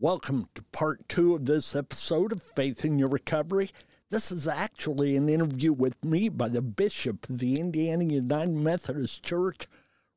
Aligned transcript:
Welcome 0.00 0.48
to 0.54 0.62
part 0.62 1.08
two 1.08 1.34
of 1.34 1.46
this 1.46 1.74
episode 1.74 2.30
of 2.30 2.40
Faith 2.40 2.84
in 2.84 3.00
Your 3.00 3.08
Recovery. 3.08 3.72
This 4.10 4.30
is 4.30 4.46
actually 4.46 5.16
an 5.16 5.28
interview 5.28 5.72
with 5.72 6.04
me 6.04 6.28
by 6.28 6.48
the 6.48 6.62
Bishop 6.62 7.28
of 7.28 7.40
the 7.40 7.58
Indiana 7.58 8.04
United 8.04 8.54
Methodist 8.54 9.24
Church, 9.24 9.66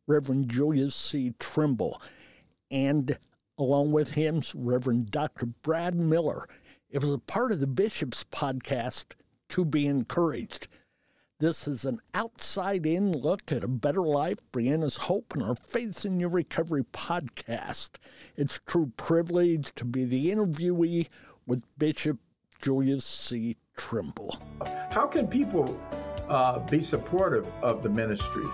Reverend 0.06 0.50
Julius 0.50 0.94
C. 0.94 1.34
Trimble, 1.40 2.00
and 2.70 3.18
along 3.58 3.92
with 3.92 4.10
him, 4.10 4.44
Reverend 4.54 5.10
Dr. 5.10 5.48
Brad 5.48 5.96
Miller. 5.96 6.48
It 6.92 7.02
was 7.02 7.16
a 7.16 7.18
part 7.18 7.52
of 7.52 7.60
the 7.60 7.66
Bishop's 7.66 8.24
podcast, 8.24 9.16
To 9.50 9.66
Be 9.66 9.88
Encouraged. 9.88 10.68
This 11.42 11.68
is 11.68 11.86
an 11.86 12.02
outside 12.14 12.86
in 12.86 13.12
look 13.12 13.52
at 13.52 13.64
a 13.64 13.68
better 13.68 14.04
life, 14.04 14.38
Brianna's 14.54 14.98
hope, 14.98 15.34
and 15.34 15.42
our 15.42 15.56
Faith 15.56 16.06
in 16.06 16.20
Your 16.20 16.30
Recovery 16.30 16.84
podcast. 16.94 17.96
It's 18.38 18.60
true 18.68 18.92
privilege 18.96 19.74
to 19.74 19.84
be 19.84 20.06
the 20.06 20.30
interviewee 20.30 21.08
with 21.48 21.64
Bishop 21.80 22.20
Julius 22.62 23.04
C. 23.04 23.58
Trimble. 23.76 24.38
How 24.92 25.08
can 25.08 25.26
people 25.28 25.82
uh, 26.30 26.60
be 26.60 26.80
supportive 26.80 27.52
of 27.64 27.82
the 27.82 27.90
ministry? 27.90 28.46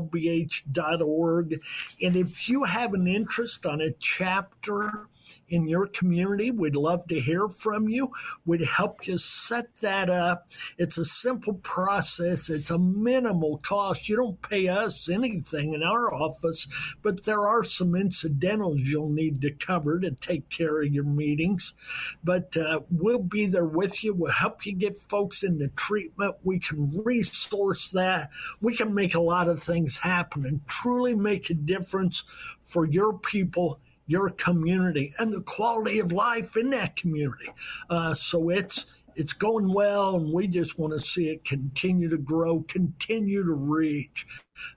And 2.02 2.16
if 2.16 2.48
you 2.48 2.64
have 2.64 2.94
an 2.94 3.06
interest 3.06 3.64
on 3.66 3.80
a 3.80 3.92
chapter 3.92 5.08
in 5.48 5.68
your 5.68 5.86
community. 5.86 6.50
We'd 6.50 6.76
love 6.76 7.06
to 7.08 7.20
hear 7.20 7.48
from 7.48 7.88
you. 7.88 8.10
We'd 8.44 8.64
help 8.64 9.06
you 9.06 9.18
set 9.18 9.74
that 9.76 10.10
up. 10.10 10.48
It's 10.78 10.98
a 10.98 11.04
simple 11.04 11.54
process. 11.54 12.50
It's 12.50 12.70
a 12.70 12.78
minimal 12.78 13.58
cost. 13.58 14.08
You 14.08 14.16
don't 14.16 14.42
pay 14.42 14.68
us 14.68 15.08
anything 15.08 15.74
in 15.74 15.82
our 15.82 16.12
office, 16.12 16.94
but 17.02 17.24
there 17.24 17.46
are 17.46 17.64
some 17.64 17.94
incidentals 17.94 18.80
you'll 18.80 19.08
need 19.08 19.40
to 19.42 19.50
cover 19.50 20.00
to 20.00 20.10
take 20.12 20.48
care 20.48 20.82
of 20.82 20.92
your 20.92 21.04
meetings. 21.04 21.74
But 22.22 22.56
uh, 22.56 22.80
we'll 22.90 23.18
be 23.18 23.46
there 23.46 23.64
with 23.64 24.02
you. 24.04 24.14
We'll 24.14 24.32
help 24.32 24.66
you 24.66 24.72
get 24.72 24.96
folks 24.96 25.42
into 25.42 25.68
treatment. 25.68 26.36
We 26.42 26.58
can 26.58 27.02
resource 27.04 27.90
that. 27.90 28.30
We 28.60 28.76
can 28.76 28.94
make 28.94 29.14
a 29.14 29.20
lot 29.20 29.48
of 29.48 29.62
things 29.62 29.98
happen 29.98 30.44
and 30.46 30.66
truly 30.66 31.14
make 31.14 31.50
a 31.50 31.54
difference 31.54 32.24
for 32.64 32.86
your 32.86 33.18
people 33.18 33.80
your 34.06 34.30
community 34.30 35.12
and 35.18 35.32
the 35.32 35.42
quality 35.42 35.98
of 35.98 36.12
life 36.12 36.56
in 36.56 36.70
that 36.70 36.96
community. 36.96 37.48
Uh, 37.88 38.14
so 38.14 38.50
it's 38.50 38.86
it's 39.16 39.32
going 39.32 39.72
well, 39.72 40.16
and 40.16 40.32
we 40.32 40.48
just 40.48 40.78
want 40.78 40.92
to 40.92 40.98
see 40.98 41.28
it 41.28 41.44
continue 41.44 42.08
to 42.08 42.18
grow, 42.18 42.62
continue 42.62 43.44
to 43.44 43.54
reach. 43.54 44.26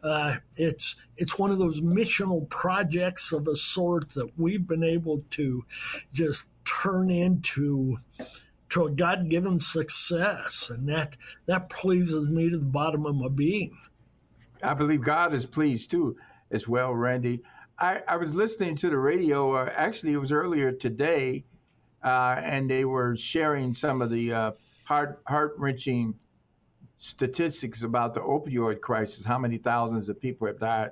Uh, 0.03 0.35
it's 0.55 0.95
it's 1.17 1.39
one 1.39 1.51
of 1.51 1.57
those 1.57 1.81
missional 1.81 2.47
projects 2.49 3.31
of 3.31 3.47
a 3.47 3.55
sort 3.55 4.09
that 4.09 4.29
we've 4.37 4.67
been 4.67 4.83
able 4.83 5.23
to 5.31 5.63
just 6.13 6.45
turn 6.65 7.09
into 7.09 7.97
to 8.69 8.85
a 8.85 8.91
God 8.91 9.29
given 9.29 9.59
success, 9.59 10.69
and 10.69 10.87
that 10.89 11.17
that 11.45 11.69
pleases 11.69 12.27
me 12.27 12.49
to 12.49 12.57
the 12.57 12.65
bottom 12.65 13.05
of 13.05 13.15
my 13.15 13.29
being. 13.29 13.77
I 14.61 14.73
believe 14.73 15.01
God 15.01 15.33
is 15.33 15.45
pleased 15.45 15.91
too, 15.91 16.17
as 16.51 16.67
well, 16.67 16.93
Randy. 16.93 17.43
I, 17.79 18.01
I 18.07 18.17
was 18.17 18.33
listening 18.33 18.75
to 18.77 18.89
the 18.89 18.97
radio. 18.97 19.53
Uh, 19.53 19.71
actually, 19.75 20.13
it 20.13 20.17
was 20.17 20.31
earlier 20.31 20.71
today, 20.71 21.45
uh, 22.03 22.35
and 22.43 22.69
they 22.69 22.85
were 22.85 23.15
sharing 23.15 23.73
some 23.75 24.01
of 24.01 24.09
the 24.09 24.33
uh, 24.33 24.51
heart 24.83 25.21
heart 25.27 25.53
wrenching 25.57 26.15
statistics 26.97 27.83
about 27.83 28.15
the 28.15 28.21
opioid 28.21 28.81
crisis. 28.81 29.23
How 29.23 29.37
many 29.37 29.59
thousands 29.59 30.09
of 30.09 30.19
people 30.19 30.47
have 30.47 30.59
died 30.59 30.91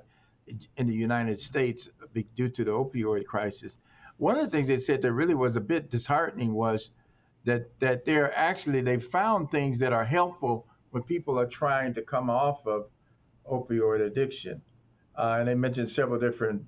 in 0.76 0.86
the 0.86 0.94
United 0.94 1.40
States 1.40 1.90
due 2.36 2.48
to 2.50 2.64
the 2.64 2.70
opioid 2.70 3.26
crisis? 3.26 3.76
One 4.18 4.38
of 4.38 4.44
the 4.44 4.56
things 4.56 4.68
they 4.68 4.78
said 4.78 5.02
that 5.02 5.12
really 5.12 5.34
was 5.34 5.56
a 5.56 5.60
bit 5.60 5.90
disheartening 5.90 6.54
was 6.54 6.92
that 7.44 7.78
that 7.80 8.04
they're 8.04 8.32
actually 8.36 8.80
they 8.82 9.00
found 9.00 9.50
things 9.50 9.80
that 9.80 9.92
are 9.92 10.04
helpful 10.04 10.68
when 10.90 11.02
people 11.02 11.36
are 11.40 11.46
trying 11.46 11.94
to 11.94 12.02
come 12.02 12.30
off 12.30 12.64
of 12.64 12.86
opioid 13.50 14.06
addiction. 14.06 14.62
Uh, 15.16 15.38
and 15.40 15.48
they 15.48 15.54
mentioned 15.56 15.88
several 15.88 16.20
different 16.20 16.62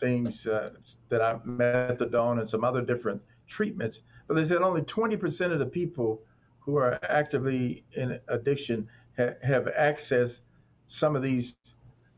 things 0.00 0.46
uh, 0.46 0.70
that 1.08 1.20
I 1.20 1.34
methadone 1.46 2.38
and 2.38 2.48
some 2.48 2.64
other 2.64 2.82
different 2.82 3.22
treatments. 3.46 4.02
But 4.26 4.34
they 4.34 4.44
said 4.44 4.58
only 4.58 4.82
20% 4.82 5.52
of 5.52 5.58
the 5.58 5.66
people 5.66 6.22
who 6.60 6.76
are 6.76 6.98
actively 7.02 7.84
in 7.92 8.20
addiction 8.28 8.88
ha- 9.16 9.34
have 9.42 9.68
access 9.68 10.42
some 10.86 11.16
of 11.16 11.22
these 11.22 11.54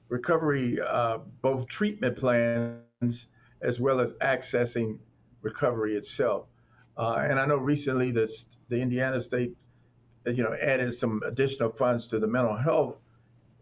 recovery, 0.09 0.81
uh, 0.81 1.19
both 1.41 1.69
treatment 1.69 2.17
plans 2.17 3.29
as 3.63 3.81
well 3.81 4.01
as 4.01 4.13
accessing 4.15 4.99
recovery 5.43 5.95
itself. 5.95 6.47
Uh, 6.97 7.27
and 7.29 7.39
I 7.39 7.47
know 7.47 7.57
recently 7.57 8.11
this, 8.11 8.59
the 8.69 8.81
Indiana 8.81 9.21
State, 9.21 9.57
you 10.27 10.43
know, 10.43 10.55
added 10.61 10.93
some 10.95 11.23
additional 11.25 11.71
funds 11.71 12.09
to 12.09 12.19
the 12.19 12.27
mental 12.27 12.57
health 12.57 12.97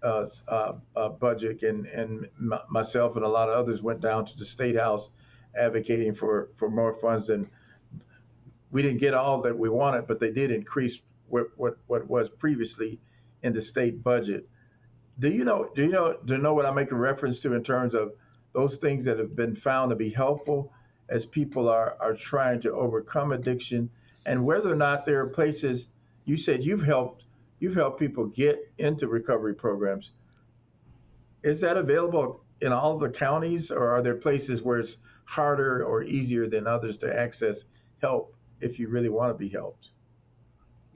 uh, 0.02 0.26
uh, 0.48 0.72
uh, 0.96 1.08
budget, 1.08 1.62
and 1.62 1.86
and 1.86 2.28
myself 2.68 3.16
and 3.16 3.24
a 3.24 3.28
lot 3.28 3.48
of 3.48 3.56
others 3.56 3.82
went 3.82 4.00
down 4.00 4.24
to 4.24 4.36
the 4.36 4.44
state 4.44 4.76
house 4.76 5.10
advocating 5.56 6.14
for 6.14 6.50
for 6.54 6.70
more 6.70 6.94
funds. 6.94 7.30
And 7.30 7.48
we 8.70 8.82
didn't 8.82 8.98
get 8.98 9.14
all 9.14 9.42
that 9.42 9.58
we 9.58 9.68
wanted, 9.68 10.06
but 10.06 10.20
they 10.20 10.30
did 10.30 10.50
increase 10.50 11.00
what 11.28 11.46
what 11.56 11.78
what 11.86 12.08
was 12.08 12.28
previously 12.28 13.00
in 13.42 13.52
the 13.52 13.62
state 13.62 14.02
budget. 14.02 14.48
Do 15.18 15.30
you 15.30 15.44
know? 15.44 15.70
Do 15.74 15.82
you 15.82 15.90
know? 15.90 16.16
Do 16.24 16.34
you 16.34 16.40
know 16.40 16.54
what 16.54 16.66
I'm 16.66 16.74
making 16.74 16.98
reference 16.98 17.40
to 17.42 17.54
in 17.54 17.62
terms 17.62 17.94
of 17.94 18.12
those 18.52 18.76
things 18.76 19.04
that 19.04 19.18
have 19.18 19.34
been 19.34 19.54
found 19.54 19.90
to 19.90 19.96
be 19.96 20.10
helpful 20.10 20.72
as 21.08 21.26
people 21.26 21.68
are 21.68 21.96
are 22.00 22.14
trying 22.14 22.60
to 22.60 22.72
overcome 22.72 23.32
addiction, 23.32 23.90
and 24.26 24.44
whether 24.44 24.72
or 24.72 24.76
not 24.76 25.06
there 25.06 25.20
are 25.20 25.26
places 25.28 25.88
you 26.24 26.36
said 26.36 26.64
you've 26.64 26.82
helped 26.82 27.24
you've 27.60 27.74
helped 27.74 27.98
people 27.98 28.26
get 28.26 28.58
into 28.78 29.08
recovery 29.08 29.54
programs. 29.54 30.12
Is 31.42 31.60
that 31.60 31.76
available 31.76 32.44
in 32.60 32.72
all 32.72 32.98
the 32.98 33.08
counties, 33.08 33.70
or 33.70 33.88
are 33.88 34.02
there 34.02 34.16
places 34.16 34.62
where 34.62 34.80
it's 34.80 34.98
harder 35.24 35.84
or 35.84 36.02
easier 36.02 36.48
than 36.48 36.66
others 36.66 36.98
to 36.98 37.16
access 37.16 37.64
help 38.00 38.34
if 38.60 38.78
you 38.78 38.88
really 38.88 39.08
want 39.08 39.32
to 39.32 39.38
be 39.38 39.48
helped? 39.48 39.90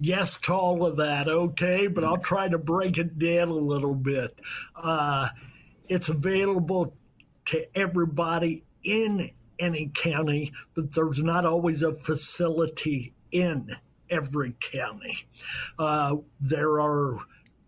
Yes 0.00 0.38
to 0.40 0.52
all 0.52 0.84
of 0.84 0.96
that, 0.96 1.28
okay, 1.28 1.86
but 1.86 2.02
I'll 2.02 2.18
try 2.18 2.48
to 2.48 2.58
break 2.58 2.98
it 2.98 3.18
down 3.18 3.48
a 3.48 3.54
little 3.54 3.94
bit. 3.94 4.36
Uh, 4.74 5.28
it's 5.86 6.08
available 6.08 6.96
to 7.46 7.78
everybody 7.78 8.64
in 8.82 9.30
any 9.60 9.92
county, 9.94 10.52
but 10.74 10.92
there's 10.92 11.22
not 11.22 11.44
always 11.44 11.82
a 11.82 11.94
facility 11.94 13.14
in 13.30 13.76
every 14.12 14.54
county. 14.60 15.24
Uh, 15.78 16.16
there 16.40 16.80
are 16.80 17.18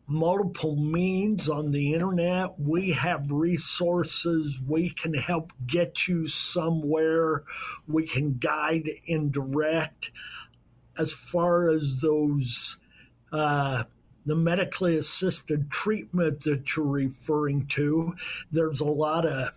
multiple 0.07 0.77
means 0.77 1.49
on 1.49 1.71
the 1.71 1.95
internet. 1.95 2.61
We 2.61 2.93
have 2.93 3.33
resources. 3.33 4.61
We 4.69 4.91
can 4.91 5.15
help 5.15 5.53
get 5.67 6.07
you 6.07 6.27
somewhere. 6.27 7.43
We 7.89 8.07
can 8.07 8.37
guide 8.39 8.91
and 9.09 9.33
direct. 9.33 10.11
As 10.99 11.13
far 11.13 11.71
as 11.71 12.01
those, 12.01 12.77
uh, 13.33 13.85
the 14.27 14.37
medically 14.37 14.97
assisted 14.97 15.71
treatment 15.71 16.41
that 16.45 16.77
you're 16.77 16.87
referring 16.87 17.67
to, 17.69 18.15
there's 18.53 18.81
a 18.81 18.85
lot 18.85 19.27
of 19.27 19.51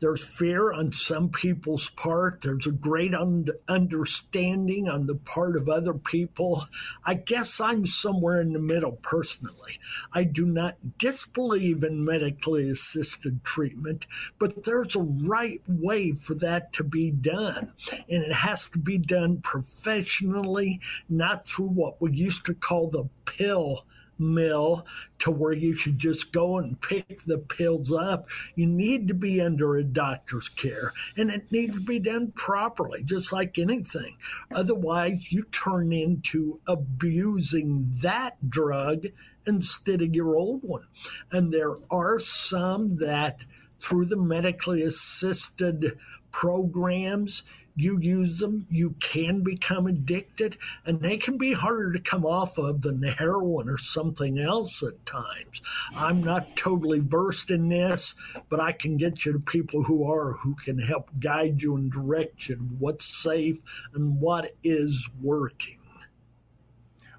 There's 0.00 0.24
fear 0.24 0.72
on 0.72 0.92
some 0.92 1.28
people's 1.28 1.90
part. 1.90 2.40
There's 2.40 2.66
a 2.66 2.72
great 2.72 3.14
un- 3.14 3.48
understanding 3.68 4.88
on 4.88 5.06
the 5.06 5.14
part 5.14 5.56
of 5.56 5.68
other 5.68 5.92
people. 5.92 6.64
I 7.04 7.14
guess 7.14 7.60
I'm 7.60 7.84
somewhere 7.84 8.40
in 8.40 8.54
the 8.54 8.58
middle 8.58 8.92
personally. 9.02 9.78
I 10.12 10.24
do 10.24 10.46
not 10.46 10.98
disbelieve 10.98 11.84
in 11.84 12.04
medically 12.04 12.70
assisted 12.70 13.44
treatment, 13.44 14.06
but 14.38 14.64
there's 14.64 14.96
a 14.96 15.02
right 15.02 15.60
way 15.68 16.12
for 16.12 16.34
that 16.36 16.72
to 16.74 16.84
be 16.84 17.10
done. 17.10 17.74
And 18.08 18.22
it 18.22 18.32
has 18.32 18.68
to 18.70 18.78
be 18.78 18.96
done 18.96 19.42
professionally, 19.42 20.80
not 21.10 21.46
through 21.46 21.68
what 21.68 22.00
we 22.00 22.12
used 22.12 22.46
to 22.46 22.54
call 22.54 22.88
the 22.88 23.04
pill 23.26 23.84
mill 24.20 24.86
to 25.20 25.30
where 25.30 25.52
you 25.52 25.74
could 25.74 25.98
just 25.98 26.32
go 26.32 26.58
and 26.58 26.80
pick 26.80 27.22
the 27.22 27.38
pills 27.38 27.92
up. 27.92 28.28
You 28.54 28.66
need 28.66 29.08
to 29.08 29.14
be 29.14 29.40
under 29.40 29.76
a 29.76 29.84
doctor's 29.84 30.48
care 30.48 30.92
and 31.16 31.30
it 31.30 31.50
needs 31.50 31.76
to 31.76 31.80
be 31.80 31.98
done 31.98 32.32
properly, 32.32 33.02
just 33.02 33.32
like 33.32 33.58
anything. 33.58 34.16
Otherwise, 34.54 35.32
you 35.32 35.44
turn 35.44 35.92
into 35.92 36.60
abusing 36.66 37.86
that 38.02 38.48
drug 38.48 39.06
instead 39.46 40.02
of 40.02 40.14
your 40.14 40.36
old 40.36 40.62
one. 40.62 40.86
And 41.32 41.52
there 41.52 41.76
are 41.90 42.18
some 42.18 42.96
that 42.96 43.40
through 43.78 44.04
the 44.04 44.16
medically 44.16 44.82
assisted 44.82 45.98
programs, 46.30 47.42
you 47.76 47.98
use 48.00 48.38
them, 48.38 48.66
you 48.70 48.94
can 49.00 49.42
become 49.42 49.86
addicted, 49.86 50.56
and 50.84 51.00
they 51.00 51.16
can 51.16 51.38
be 51.38 51.52
harder 51.52 51.92
to 51.92 52.00
come 52.00 52.26
off 52.26 52.58
of 52.58 52.82
than 52.82 53.02
heroin 53.02 53.68
or 53.68 53.78
something 53.78 54.38
else 54.38 54.82
at 54.82 55.04
times. 55.06 55.62
I'm 55.94 56.22
not 56.22 56.56
totally 56.56 57.00
versed 57.00 57.50
in 57.50 57.68
this, 57.68 58.14
but 58.48 58.60
I 58.60 58.72
can 58.72 58.96
get 58.96 59.24
you 59.24 59.32
to 59.32 59.38
people 59.38 59.82
who 59.82 60.10
are, 60.10 60.32
who 60.32 60.54
can 60.54 60.78
help 60.78 61.10
guide 61.18 61.62
you 61.62 61.76
and 61.76 61.90
direct 61.90 62.48
you 62.48 62.56
what's 62.78 63.04
safe 63.04 63.60
and 63.94 64.20
what 64.20 64.54
is 64.62 65.08
working. 65.22 65.78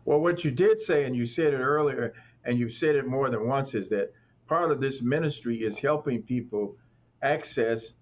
Well, 0.06 0.20
what 0.20 0.44
you 0.44 0.52
did 0.52 0.80
say, 0.80 1.06
and 1.06 1.16
you 1.16 1.26
said 1.26 1.54
it 1.54 1.60
earlier, 1.60 2.14
and 2.44 2.58
you've 2.58 2.74
said 2.74 2.96
it 2.96 3.08
more 3.08 3.30
than 3.30 3.48
once, 3.48 3.76
is 3.76 3.90
that 3.90 4.14
part 4.48 4.72
of 4.72 4.82
this 4.82 5.02
ministry 5.02 5.64
is 5.64 5.78
helping 5.78 6.22
people 6.24 6.76
access 7.22 7.94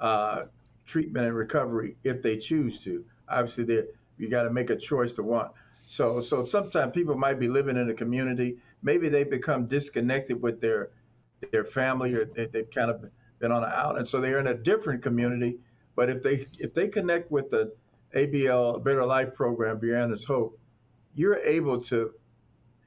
uh, 0.00 0.44
treatment 0.86 1.26
and 1.26 1.36
recovery 1.36 1.96
if 2.04 2.22
they 2.22 2.36
choose 2.36 2.78
to. 2.80 3.04
Obviously, 3.28 3.64
they 3.64 3.82
you 4.18 4.28
got 4.28 4.42
to 4.42 4.50
make 4.50 4.70
a 4.70 4.76
choice 4.76 5.12
to 5.14 5.22
want. 5.22 5.52
So, 5.86 6.20
so 6.20 6.44
sometimes 6.44 6.92
people 6.92 7.16
might 7.16 7.40
be 7.40 7.48
living 7.48 7.76
in 7.76 7.90
a 7.90 7.94
community. 7.94 8.58
Maybe 8.82 9.08
they 9.08 9.24
become 9.24 9.66
disconnected 9.66 10.40
with 10.40 10.60
their 10.60 10.90
their 11.50 11.64
family, 11.64 12.14
or 12.14 12.24
they, 12.24 12.48
have 12.54 12.70
kind 12.70 12.90
of 12.90 13.04
been 13.40 13.50
on 13.50 13.64
an 13.64 13.72
out, 13.72 13.98
and 13.98 14.06
so 14.06 14.20
they're 14.20 14.38
in 14.38 14.46
a 14.46 14.54
different 14.54 15.02
community. 15.02 15.58
But 15.96 16.08
if 16.08 16.22
they 16.22 16.46
if 16.58 16.72
they 16.72 16.88
connect 16.88 17.30
with 17.30 17.50
the 17.50 17.74
ABL 18.14 18.82
Better 18.84 19.04
Life 19.04 19.34
program, 19.34 19.80
Brianna's 19.80 20.24
Hope, 20.24 20.58
you're 21.14 21.38
able 21.38 21.80
to 21.82 22.12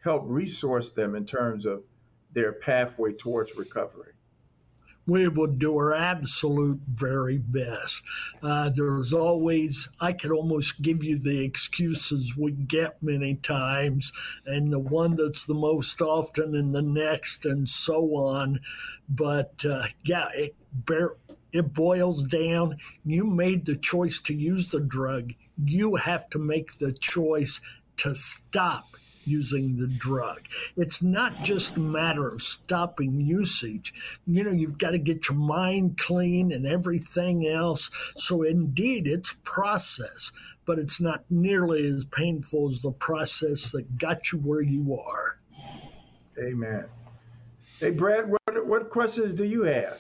help 0.03 0.23
resource 0.25 0.91
them 0.91 1.15
in 1.15 1.25
terms 1.25 1.65
of 1.65 1.83
their 2.31 2.53
pathway 2.53 3.13
towards 3.13 3.55
recovery 3.55 4.14
we 5.07 5.27
would 5.27 5.59
do 5.59 5.75
our 5.75 5.93
absolute 5.93 6.81
very 6.87 7.37
best. 7.37 8.03
Uh, 8.41 8.69
there's 8.75 9.13
always, 9.13 9.89
I 10.01 10.13
could 10.13 10.31
almost 10.31 10.81
give 10.81 11.03
you 11.03 11.17
the 11.17 11.43
excuses 11.43 12.35
we 12.35 12.51
get 12.51 13.01
many 13.03 13.35
times, 13.35 14.11
and 14.45 14.71
the 14.71 14.79
one 14.79 15.15
that's 15.15 15.45
the 15.45 15.53
most 15.53 16.01
often, 16.01 16.55
and 16.55 16.73
the 16.73 16.81
next, 16.81 17.45
and 17.45 17.69
so 17.69 18.15
on. 18.15 18.61
But 19.07 19.63
uh, 19.63 19.83
yeah, 20.03 20.29
it, 20.33 20.55
it 21.51 21.73
boils 21.73 22.23
down. 22.23 22.77
You 23.05 23.25
made 23.25 23.65
the 23.65 23.75
choice 23.75 24.19
to 24.21 24.33
use 24.33 24.71
the 24.71 24.79
drug. 24.79 25.33
You 25.57 25.95
have 25.95 26.29
to 26.31 26.39
make 26.39 26.79
the 26.79 26.91
choice 26.91 27.61
to 27.97 28.15
stop 28.15 28.97
using 29.25 29.77
the 29.77 29.87
drug. 29.87 30.41
It's 30.77 31.01
not 31.01 31.43
just 31.43 31.75
a 31.75 31.79
matter 31.79 32.27
of 32.27 32.41
stopping 32.41 33.21
usage. 33.21 33.93
You 34.25 34.43
know, 34.43 34.51
you've 34.51 34.77
got 34.77 34.91
to 34.91 34.97
get 34.97 35.29
your 35.29 35.37
mind 35.37 35.97
clean 35.97 36.51
and 36.51 36.65
everything 36.65 37.47
else. 37.47 37.89
So, 38.15 38.43
indeed, 38.43 39.07
it's 39.07 39.35
process, 39.43 40.31
but 40.65 40.79
it's 40.79 41.01
not 41.01 41.25
nearly 41.29 41.85
as 41.87 42.05
painful 42.05 42.69
as 42.69 42.81
the 42.81 42.91
process 42.91 43.71
that 43.71 43.97
got 43.97 44.31
you 44.31 44.39
where 44.39 44.61
you 44.61 44.99
are. 44.99 45.39
Amen. 46.37 46.85
Hey, 47.79 47.91
Brad, 47.91 48.29
what, 48.29 48.67
what 48.67 48.89
questions 48.89 49.33
do 49.33 49.43
you 49.43 49.63
have? 49.63 49.99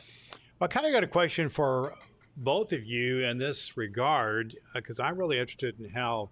I 0.61 0.67
kind 0.67 0.85
of 0.85 0.93
got 0.93 1.03
a 1.03 1.07
question 1.07 1.49
for 1.49 1.93
both 2.37 2.71
of 2.71 2.85
you 2.85 3.23
in 3.23 3.37
this 3.37 3.77
regard 3.77 4.55
because 4.73 4.99
uh, 4.99 5.03
I'm 5.03 5.17
really 5.17 5.39
interested 5.39 5.79
in 5.79 5.89
how 5.89 6.29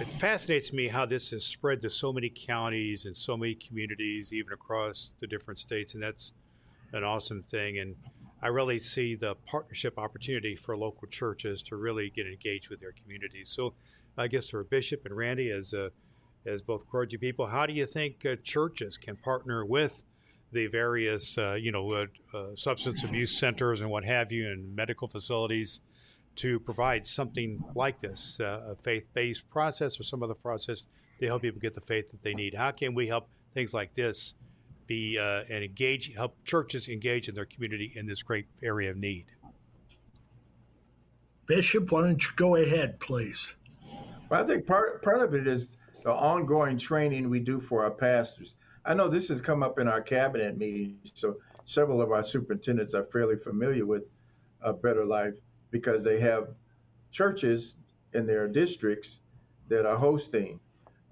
it 0.00 0.06
fascinates 0.14 0.72
me 0.72 0.88
how 0.88 1.04
this 1.04 1.30
has 1.30 1.44
spread 1.44 1.82
to 1.82 1.90
so 1.90 2.12
many 2.12 2.32
counties 2.34 3.04
and 3.04 3.16
so 3.16 3.36
many 3.36 3.54
communities, 3.54 4.32
even 4.32 4.52
across 4.52 5.12
the 5.20 5.26
different 5.26 5.58
states, 5.58 5.94
and 5.94 6.02
that's 6.02 6.32
an 6.92 7.02
awesome 7.02 7.42
thing. 7.42 7.78
And 7.78 7.96
I 8.40 8.48
really 8.48 8.78
see 8.78 9.16
the 9.16 9.34
partnership 9.34 9.98
opportunity 9.98 10.54
for 10.54 10.76
local 10.76 11.08
churches 11.08 11.62
to 11.62 11.76
really 11.76 12.10
get 12.10 12.26
engaged 12.26 12.68
with 12.70 12.80
their 12.80 12.92
communities. 12.92 13.48
So, 13.48 13.74
I 14.16 14.28
guess 14.28 14.48
for 14.48 14.64
Bishop 14.64 15.04
and 15.04 15.16
Randy, 15.16 15.50
as 15.50 15.74
uh, 15.74 15.90
as 16.46 16.62
both 16.62 16.88
clergy 16.88 17.16
people, 17.16 17.46
how 17.46 17.66
do 17.66 17.72
you 17.72 17.86
think 17.86 18.24
uh, 18.24 18.36
churches 18.42 18.96
can 18.96 19.16
partner 19.16 19.64
with 19.64 20.04
the 20.52 20.66
various, 20.66 21.36
uh, 21.36 21.54
you 21.60 21.72
know, 21.72 21.92
uh, 21.92 22.06
uh, 22.34 22.54
substance 22.54 23.04
abuse 23.04 23.36
centers 23.36 23.80
and 23.80 23.90
what 23.90 24.04
have 24.04 24.32
you, 24.32 24.48
and 24.48 24.74
medical 24.74 25.08
facilities 25.08 25.80
to 26.38 26.60
provide 26.60 27.04
something 27.04 27.64
like 27.74 27.98
this, 27.98 28.38
uh, 28.40 28.68
a 28.70 28.76
faith-based 28.76 29.50
process 29.50 29.98
or 29.98 30.04
some 30.04 30.22
other 30.22 30.34
process 30.34 30.86
to 31.18 31.26
help 31.26 31.42
people 31.42 31.60
get 31.60 31.74
the 31.74 31.80
faith 31.80 32.10
that 32.10 32.22
they 32.22 32.32
need. 32.32 32.54
How 32.54 32.70
can 32.70 32.94
we 32.94 33.08
help 33.08 33.28
things 33.52 33.74
like 33.74 33.94
this 33.94 34.34
be 34.86 35.18
uh, 35.18 35.42
and 35.50 35.64
engage, 35.64 36.14
help 36.14 36.36
churches 36.44 36.88
engage 36.88 37.28
in 37.28 37.34
their 37.34 37.44
community 37.44 37.92
in 37.94 38.06
this 38.06 38.22
great 38.22 38.46
area 38.62 38.90
of 38.90 38.96
need? 38.96 39.26
Bishop, 41.46 41.90
why 41.90 42.02
don't 42.02 42.22
you 42.22 42.30
go 42.36 42.54
ahead, 42.54 43.00
please? 43.00 43.56
Well, 44.30 44.42
I 44.42 44.46
think 44.46 44.66
part 44.66 45.02
part 45.02 45.22
of 45.22 45.34
it 45.34 45.46
is 45.46 45.76
the 46.04 46.12
ongoing 46.12 46.78
training 46.78 47.28
we 47.28 47.40
do 47.40 47.60
for 47.60 47.82
our 47.82 47.90
pastors. 47.90 48.54
I 48.84 48.94
know 48.94 49.08
this 49.08 49.28
has 49.28 49.40
come 49.40 49.62
up 49.62 49.80
in 49.80 49.88
our 49.88 50.00
cabinet 50.00 50.56
meetings, 50.56 51.10
so 51.14 51.36
several 51.64 52.00
of 52.00 52.12
our 52.12 52.22
superintendents 52.22 52.94
are 52.94 53.04
fairly 53.04 53.36
familiar 53.36 53.86
with 53.86 54.04
a 54.62 54.72
Better 54.72 55.04
Life 55.04 55.34
because 55.70 56.04
they 56.04 56.20
have 56.20 56.48
churches 57.10 57.76
in 58.14 58.26
their 58.26 58.48
districts 58.48 59.20
that 59.68 59.86
are 59.86 59.96
hosting. 59.96 60.60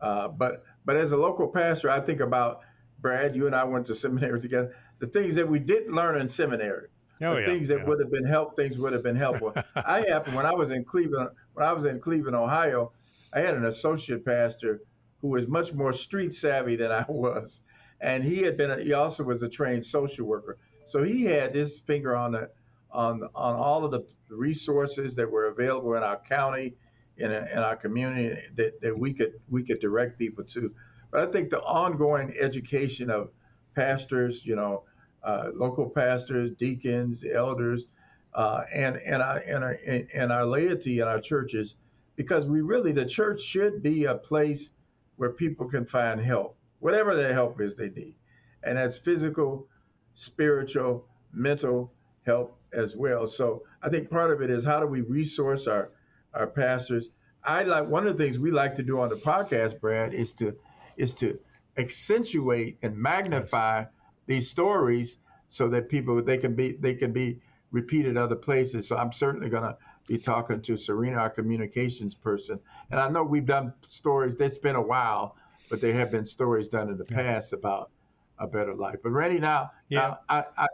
Uh, 0.00 0.28
but 0.28 0.64
but 0.84 0.96
as 0.96 1.12
a 1.12 1.16
local 1.16 1.48
pastor, 1.48 1.90
I 1.90 2.00
think 2.00 2.20
about 2.20 2.60
Brad. 3.00 3.34
You 3.34 3.46
and 3.46 3.54
I 3.54 3.64
went 3.64 3.86
to 3.86 3.94
seminary 3.94 4.40
together. 4.40 4.74
The 4.98 5.06
things 5.06 5.34
that 5.34 5.48
we 5.48 5.58
didn't 5.58 5.94
learn 5.94 6.20
in 6.20 6.28
seminary, 6.28 6.88
oh, 7.22 7.34
the 7.34 7.40
yeah, 7.40 7.46
things 7.46 7.68
that 7.68 7.78
yeah. 7.78 7.84
would 7.84 8.00
have 8.00 8.10
been 8.10 8.24
help, 8.24 8.56
things 8.56 8.78
would 8.78 8.92
have 8.92 9.02
been 9.02 9.16
helpful. 9.16 9.54
I 9.76 10.04
happened 10.08 10.36
when 10.36 10.46
I 10.46 10.54
was 10.54 10.70
in 10.70 10.84
Cleveland. 10.84 11.30
When 11.54 11.66
I 11.66 11.72
was 11.72 11.84
in 11.84 12.00
Cleveland, 12.00 12.36
Ohio, 12.36 12.92
I 13.32 13.40
had 13.40 13.54
an 13.54 13.66
associate 13.66 14.24
pastor 14.24 14.80
who 15.20 15.28
was 15.28 15.48
much 15.48 15.72
more 15.72 15.92
street 15.92 16.34
savvy 16.34 16.76
than 16.76 16.92
I 16.92 17.04
was, 17.08 17.62
and 18.00 18.24
he 18.24 18.42
had 18.42 18.56
been. 18.56 18.70
A, 18.70 18.82
he 18.82 18.92
also 18.92 19.24
was 19.24 19.42
a 19.42 19.48
trained 19.48 19.84
social 19.84 20.26
worker, 20.26 20.58
so 20.86 21.02
he 21.02 21.24
had 21.24 21.54
his 21.54 21.78
finger 21.80 22.16
on 22.16 22.32
the 22.32 22.50
on 22.96 23.22
on 23.34 23.54
all 23.54 23.84
of 23.84 23.90
the 23.90 24.04
resources 24.30 25.14
that 25.16 25.30
were 25.30 25.48
available 25.48 25.94
in 25.94 26.02
our 26.02 26.18
county, 26.18 26.74
in, 27.18 27.30
a, 27.30 27.46
in 27.52 27.58
our 27.58 27.76
community 27.76 28.40
that, 28.54 28.80
that 28.80 28.98
we 28.98 29.12
could 29.12 29.34
we 29.48 29.62
could 29.62 29.80
direct 29.80 30.18
people 30.18 30.42
to. 30.44 30.72
But 31.10 31.28
I 31.28 31.30
think 31.30 31.50
the 31.50 31.62
ongoing 31.62 32.34
education 32.40 33.10
of 33.10 33.30
pastors, 33.74 34.44
you 34.44 34.56
know, 34.56 34.84
uh, 35.22 35.50
local 35.54 35.88
pastors, 35.88 36.52
deacons, 36.52 37.24
elders, 37.30 37.86
uh, 38.34 38.62
and 38.72 38.96
and 38.96 39.22
our, 39.22 39.38
and 39.46 39.62
our 39.62 39.78
and 40.14 40.32
our 40.32 40.46
laity 40.46 41.00
in 41.00 41.06
our 41.06 41.20
churches, 41.20 41.76
because 42.16 42.46
we 42.46 42.62
really 42.62 42.92
the 42.92 43.04
church 43.04 43.42
should 43.42 43.82
be 43.82 44.06
a 44.06 44.14
place 44.14 44.72
where 45.16 45.30
people 45.30 45.68
can 45.68 45.84
find 45.84 46.20
help, 46.20 46.56
whatever 46.80 47.14
their 47.14 47.34
help 47.34 47.60
is 47.60 47.74
they 47.74 47.90
need, 47.90 48.16
and 48.62 48.78
that's 48.78 48.96
physical, 48.96 49.66
spiritual, 50.14 51.06
mental 51.32 51.92
help 52.24 52.55
as 52.72 52.96
well. 52.96 53.26
So 53.26 53.62
I 53.82 53.88
think 53.88 54.10
part 54.10 54.30
of 54.30 54.42
it 54.42 54.50
is 54.50 54.64
how 54.64 54.80
do 54.80 54.86
we 54.86 55.00
resource 55.02 55.66
our 55.66 55.90
our 56.34 56.46
pastors. 56.46 57.10
I 57.42 57.62
like 57.62 57.88
one 57.88 58.06
of 58.06 58.16
the 58.16 58.24
things 58.24 58.38
we 58.38 58.50
like 58.50 58.74
to 58.76 58.82
do 58.82 59.00
on 59.00 59.08
the 59.08 59.16
podcast, 59.16 59.80
Brad, 59.80 60.12
is 60.14 60.32
to 60.34 60.56
is 60.96 61.14
to 61.14 61.38
accentuate 61.76 62.78
and 62.82 62.96
magnify 62.96 63.80
yes. 63.80 63.88
these 64.26 64.50
stories 64.50 65.18
so 65.48 65.68
that 65.68 65.88
people 65.88 66.22
they 66.22 66.38
can 66.38 66.54
be 66.54 66.76
they 66.80 66.94
can 66.94 67.12
be 67.12 67.40
repeated 67.70 68.16
other 68.16 68.36
places. 68.36 68.88
So 68.88 68.96
I'm 68.96 69.12
certainly 69.12 69.48
going 69.48 69.62
to 69.62 69.76
be 70.08 70.18
talking 70.18 70.62
to 70.62 70.76
Serena, 70.76 71.16
our 71.16 71.30
communications 71.30 72.14
person, 72.14 72.60
and 72.90 73.00
I 73.00 73.08
know 73.08 73.22
we've 73.22 73.46
done 73.46 73.72
stories. 73.88 74.36
That's 74.36 74.58
been 74.58 74.76
a 74.76 74.82
while, 74.82 75.36
but 75.68 75.80
there 75.80 75.92
have 75.94 76.10
been 76.10 76.26
stories 76.26 76.68
done 76.68 76.88
in 76.90 76.98
the 76.98 77.04
past 77.04 77.52
about 77.52 77.90
a 78.38 78.46
better 78.46 78.74
life. 78.74 78.96
But 79.02 79.10
Randy, 79.10 79.38
now, 79.38 79.70
yeah. 79.88 79.98
now 79.98 80.18
I, 80.28 80.44
I 80.56 80.66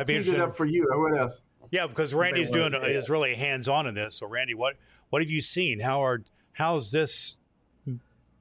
I 0.00 0.04
teed 0.04 0.28
it 0.28 0.40
up 0.40 0.56
for 0.56 0.64
you. 0.64 0.88
What 0.90 1.18
else? 1.18 1.42
Yeah, 1.70 1.86
because 1.86 2.12
Randy's 2.12 2.50
doing 2.50 2.74
is 2.74 3.08
really 3.08 3.34
hands 3.34 3.68
on 3.68 3.86
in 3.86 3.94
this. 3.94 4.16
So, 4.16 4.26
Randy, 4.26 4.54
what 4.54 4.76
what 5.10 5.22
have 5.22 5.30
you 5.30 5.40
seen? 5.40 5.80
How 5.80 6.04
are 6.04 6.22
how's 6.52 6.90
this 6.90 7.36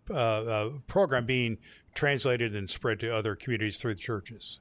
uh, 0.10 0.13
uh, 0.13 0.70
program 0.88 1.25
being 1.25 1.58
translated 1.93 2.55
and 2.55 2.70
spread 2.70 3.00
to 3.01 3.15
other 3.15 3.36
communities 3.36 3.77
through 3.77 3.96
the 3.96 4.00
churches? 4.00 4.60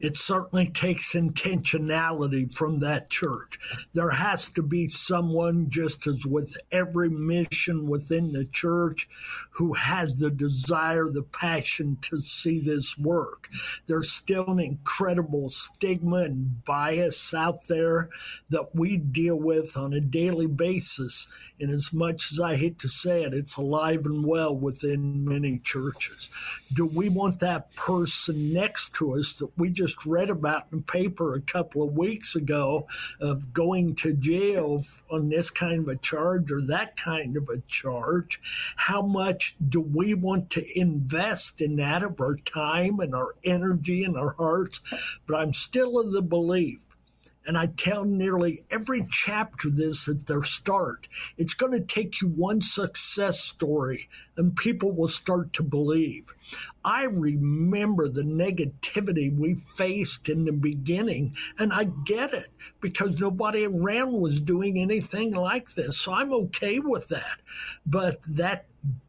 It 0.00 0.16
certainly 0.16 0.68
takes 0.68 1.14
intentionality 1.14 2.52
from 2.54 2.80
that 2.80 3.10
church. 3.10 3.58
There 3.92 4.10
has 4.10 4.50
to 4.50 4.62
be 4.62 4.88
someone, 4.88 5.70
just 5.70 6.06
as 6.06 6.26
with 6.26 6.56
every 6.70 7.08
mission 7.08 7.88
within 7.88 8.32
the 8.32 8.44
church, 8.44 9.08
who 9.50 9.74
has 9.74 10.18
the 10.18 10.30
desire, 10.30 11.08
the 11.08 11.22
passion 11.22 11.98
to 12.02 12.20
see 12.20 12.58
this 12.60 12.98
work. 12.98 13.48
There's 13.86 14.10
still 14.10 14.46
an 14.46 14.60
incredible 14.60 15.48
stigma 15.48 16.22
and 16.24 16.64
bias 16.64 17.32
out 17.34 17.66
there 17.68 18.08
that 18.50 18.74
we 18.74 18.96
deal 18.96 19.36
with 19.36 19.76
on 19.76 19.92
a 19.92 20.00
daily 20.00 20.46
basis. 20.46 21.28
And 21.60 21.70
as 21.70 21.92
much 21.92 22.32
as 22.32 22.40
I 22.40 22.56
hate 22.56 22.80
to 22.80 22.88
say 22.88 23.22
it, 23.22 23.34
it's 23.34 23.56
alive 23.56 24.04
and 24.04 24.24
well 24.24 24.54
within 24.54 25.24
many 25.24 25.58
churches. 25.58 26.28
Do 26.72 26.86
we 26.86 27.08
want 27.08 27.38
that 27.40 27.74
person 27.76 28.52
next 28.52 28.94
to 28.94 29.18
us 29.18 29.36
that 29.38 29.56
we 29.56 29.70
just 29.70 29.91
just 29.92 30.06
read 30.06 30.30
about 30.30 30.66
in 30.72 30.78
the 30.78 30.84
paper 30.84 31.34
a 31.34 31.40
couple 31.40 31.82
of 31.82 31.96
weeks 31.96 32.34
ago 32.34 32.86
of 33.20 33.52
going 33.52 33.94
to 33.96 34.14
jail 34.14 34.80
on 35.10 35.28
this 35.28 35.50
kind 35.50 35.80
of 35.80 35.88
a 35.88 35.96
charge 35.96 36.50
or 36.50 36.62
that 36.62 36.96
kind 36.96 37.36
of 37.36 37.48
a 37.48 37.60
charge. 37.68 38.40
How 38.76 39.02
much 39.02 39.54
do 39.68 39.80
we 39.80 40.14
want 40.14 40.50
to 40.50 40.78
invest 40.78 41.60
in 41.60 41.76
that 41.76 42.02
of 42.02 42.20
our 42.20 42.36
time 42.36 43.00
and 43.00 43.14
our 43.14 43.34
energy 43.44 44.04
and 44.04 44.16
our 44.16 44.34
hearts? 44.38 44.80
But 45.26 45.36
I'm 45.36 45.52
still 45.52 45.98
of 45.98 46.12
the 46.12 46.22
belief 46.22 46.84
and 47.46 47.58
I 47.58 47.66
tell 47.66 48.04
nearly 48.04 48.64
every 48.70 49.06
chapter 49.10 49.70
this 49.70 50.08
at 50.08 50.26
their 50.26 50.42
start. 50.42 51.08
It's 51.36 51.54
going 51.54 51.72
to 51.72 51.80
take 51.80 52.20
you 52.20 52.28
one 52.28 52.62
success 52.62 53.40
story 53.40 54.08
and 54.36 54.56
people 54.56 54.92
will 54.92 55.08
start 55.08 55.52
to 55.54 55.62
believe. 55.62 56.32
I 56.84 57.04
remember 57.04 58.08
the 58.08 58.22
negativity 58.22 59.36
we 59.36 59.54
faced 59.54 60.28
in 60.28 60.44
the 60.44 60.52
beginning, 60.52 61.34
and 61.58 61.72
I 61.72 61.84
get 61.84 62.32
it 62.32 62.48
because 62.80 63.20
nobody 63.20 63.66
around 63.66 64.12
was 64.12 64.40
doing 64.40 64.78
anything 64.78 65.32
like 65.32 65.74
this. 65.74 65.98
So 65.98 66.12
I'm 66.12 66.32
okay 66.32 66.78
with 66.78 67.08
that. 67.08 67.40
But 67.86 68.22
that 68.22 68.66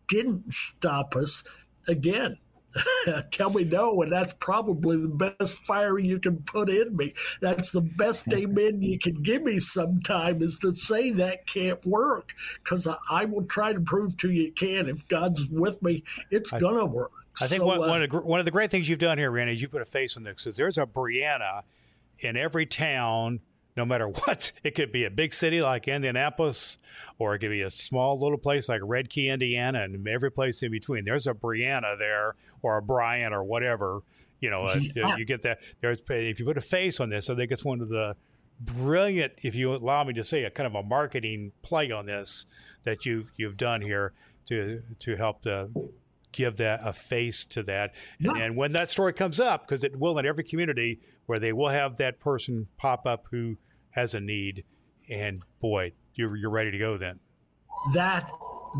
didn't 0.08 0.54
stop 0.54 1.16
us. 1.16 1.44
Again, 1.88 2.38
tell 3.32 3.50
me 3.50 3.64
no, 3.64 4.02
and 4.02 4.12
that's 4.12 4.34
probably 4.40 4.98
the 4.98 5.34
best 5.40 5.66
fire 5.66 6.00
you 6.00 6.20
can 6.20 6.38
put 6.44 6.70
in 6.70 6.96
me. 6.96 7.14
That's 7.42 7.72
the 7.72 7.82
best 7.82 8.32
amen 8.34 8.82
you 8.82 9.00
can 9.00 9.22
give 9.22 9.44
me 9.44 9.60
sometime 9.60 10.42
is 10.42 10.60
to 10.60 10.76
say 10.76 11.12
that 11.12 11.46
can't 11.46 11.84
work 11.86 12.34
because 12.64 12.88
I, 12.88 12.96
I, 13.10 13.26
will 13.26 13.46
try 13.46 13.74
to 13.74 13.80
prove 13.80 14.18
to 14.18 14.32
you 14.32 14.48
it 14.48 14.56
can. 14.56 14.88
If 14.88 15.08
God's 15.08 15.48
with 15.48 15.82
me, 15.82 16.04
it's 16.32 16.52
going 16.52 16.78
to 16.78 16.86
work. 16.86 17.12
I 17.42 17.48
think 17.48 17.62
so, 17.62 17.66
one, 17.66 17.78
uh, 17.78 17.88
one, 17.88 18.04
of 18.04 18.10
the, 18.12 18.22
one 18.22 18.40
of 18.40 18.46
the 18.46 18.52
great 18.52 18.72
things 18.72 18.88
you've 18.88 19.00
done 19.00 19.18
here, 19.18 19.32
Randy, 19.32 19.54
is 19.54 19.62
you 19.62 19.68
put 19.68 19.82
a 19.82 19.86
face 19.86 20.18
on 20.18 20.24
this 20.24 20.44
because 20.44 20.56
there's 20.56 20.78
a 20.78 20.86
Brianna 20.86 21.64
in 22.20 22.38
every 22.38 22.66
town– 22.66 23.40
no 23.76 23.86
matter 23.86 24.08
what. 24.26 24.52
It 24.64 24.76
could 24.76 24.92
be 24.92 25.06
a 25.06 25.10
big 25.10 25.34
city 25.34 25.62
like 25.62 25.88
Indianapolis, 25.88 26.78
or 27.18 27.36
it 27.36 27.40
could 27.40 27.50
be 27.50 27.62
a 27.62 27.72
small 27.72 28.20
little 28.20 28.38
place 28.38 28.70
like 28.70 28.82
Redkey, 28.82 29.32
Indiana, 29.32 29.84
and 29.84 30.08
every 30.08 30.32
place 30.32 30.64
in 30.64 30.72
between. 30.72 31.04
There's 31.04 31.28
a 31.28 31.34
Brianna 31.34 31.98
there, 31.98 32.36
or 32.62 32.78
a 32.78 32.82
Brian, 32.82 33.34
or 33.34 33.44
whatever. 33.44 34.02
You 34.40 34.50
know, 34.50 34.64
uh, 34.64 34.80
yeah. 34.96 35.16
you 35.16 35.26
get 35.26 35.44
that. 35.44 35.60
There's 35.82 36.00
if 36.10 36.40
you 36.40 36.46
put 36.46 36.58
a 36.58 36.62
face 36.62 37.00
on 37.00 37.10
this, 37.10 37.30
I 37.30 37.36
think 37.36 37.52
it's 37.52 37.64
one 37.64 37.82
of 37.82 37.90
the 37.90 38.16
brilliant, 38.60 39.34
if 39.44 39.56
you 39.56 39.74
allow 39.74 40.04
me 40.04 40.14
to 40.14 40.24
say, 40.24 40.44
a 40.44 40.50
kind 40.50 40.68
of 40.68 40.76
a 40.76 40.84
marketing 40.84 41.52
play 41.62 41.92
on 41.92 42.06
this 42.06 42.46
that 42.84 43.06
you've 43.06 43.32
you've 43.38 43.58
done 43.58 43.82
here 43.82 44.14
to 44.48 44.82
to 45.00 45.16
help 45.16 45.44
to 45.44 45.70
give 46.32 46.58
that 46.58 46.82
a 46.84 46.92
face 46.92 47.46
to 47.46 47.64
that. 47.64 47.94
And, 48.20 48.38
and 48.42 48.58
when 48.58 48.74
that 48.74 48.90
story 48.90 49.14
comes 49.14 49.40
up, 49.40 49.68
because 49.68 49.84
it 49.84 49.98
will 49.98 50.18
in 50.20 50.26
every 50.26 50.44
community, 50.44 51.00
where 51.26 51.40
they 51.40 51.54
will 51.54 51.70
have 51.70 51.98
that 51.98 52.20
person 52.20 52.68
pop 52.78 53.06
up 53.06 53.26
who 53.32 53.58
has 53.92 54.14
a 54.14 54.20
need, 54.20 54.64
and 55.10 55.38
boy, 55.60 55.94
you're 56.16 56.36
you're 56.36 56.50
ready 56.50 56.72
to 56.72 56.78
go 56.78 56.98
then. 56.98 57.20
That 57.94 58.30